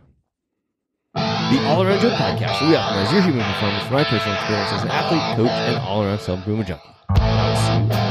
the 1.51 1.67
All 1.67 1.83
Around 1.83 2.01
Joe 2.01 2.11
Podcast, 2.11 2.61
where 2.61 2.71
we 2.71 2.77
optimize 2.77 3.13
your 3.13 3.23
human 3.23 3.45
performance 3.45 3.85
from 3.85 3.95
my 3.95 4.05
personal 4.05 4.35
experience 4.37 4.73
as 4.73 4.83
an 4.83 4.89
athlete, 4.91 5.37
coach, 5.37 5.51
and 5.51 5.77
all 5.79 6.03
around 6.03 6.21
self 6.21 6.39
improvement 6.39 6.69
junkie. 6.69 8.10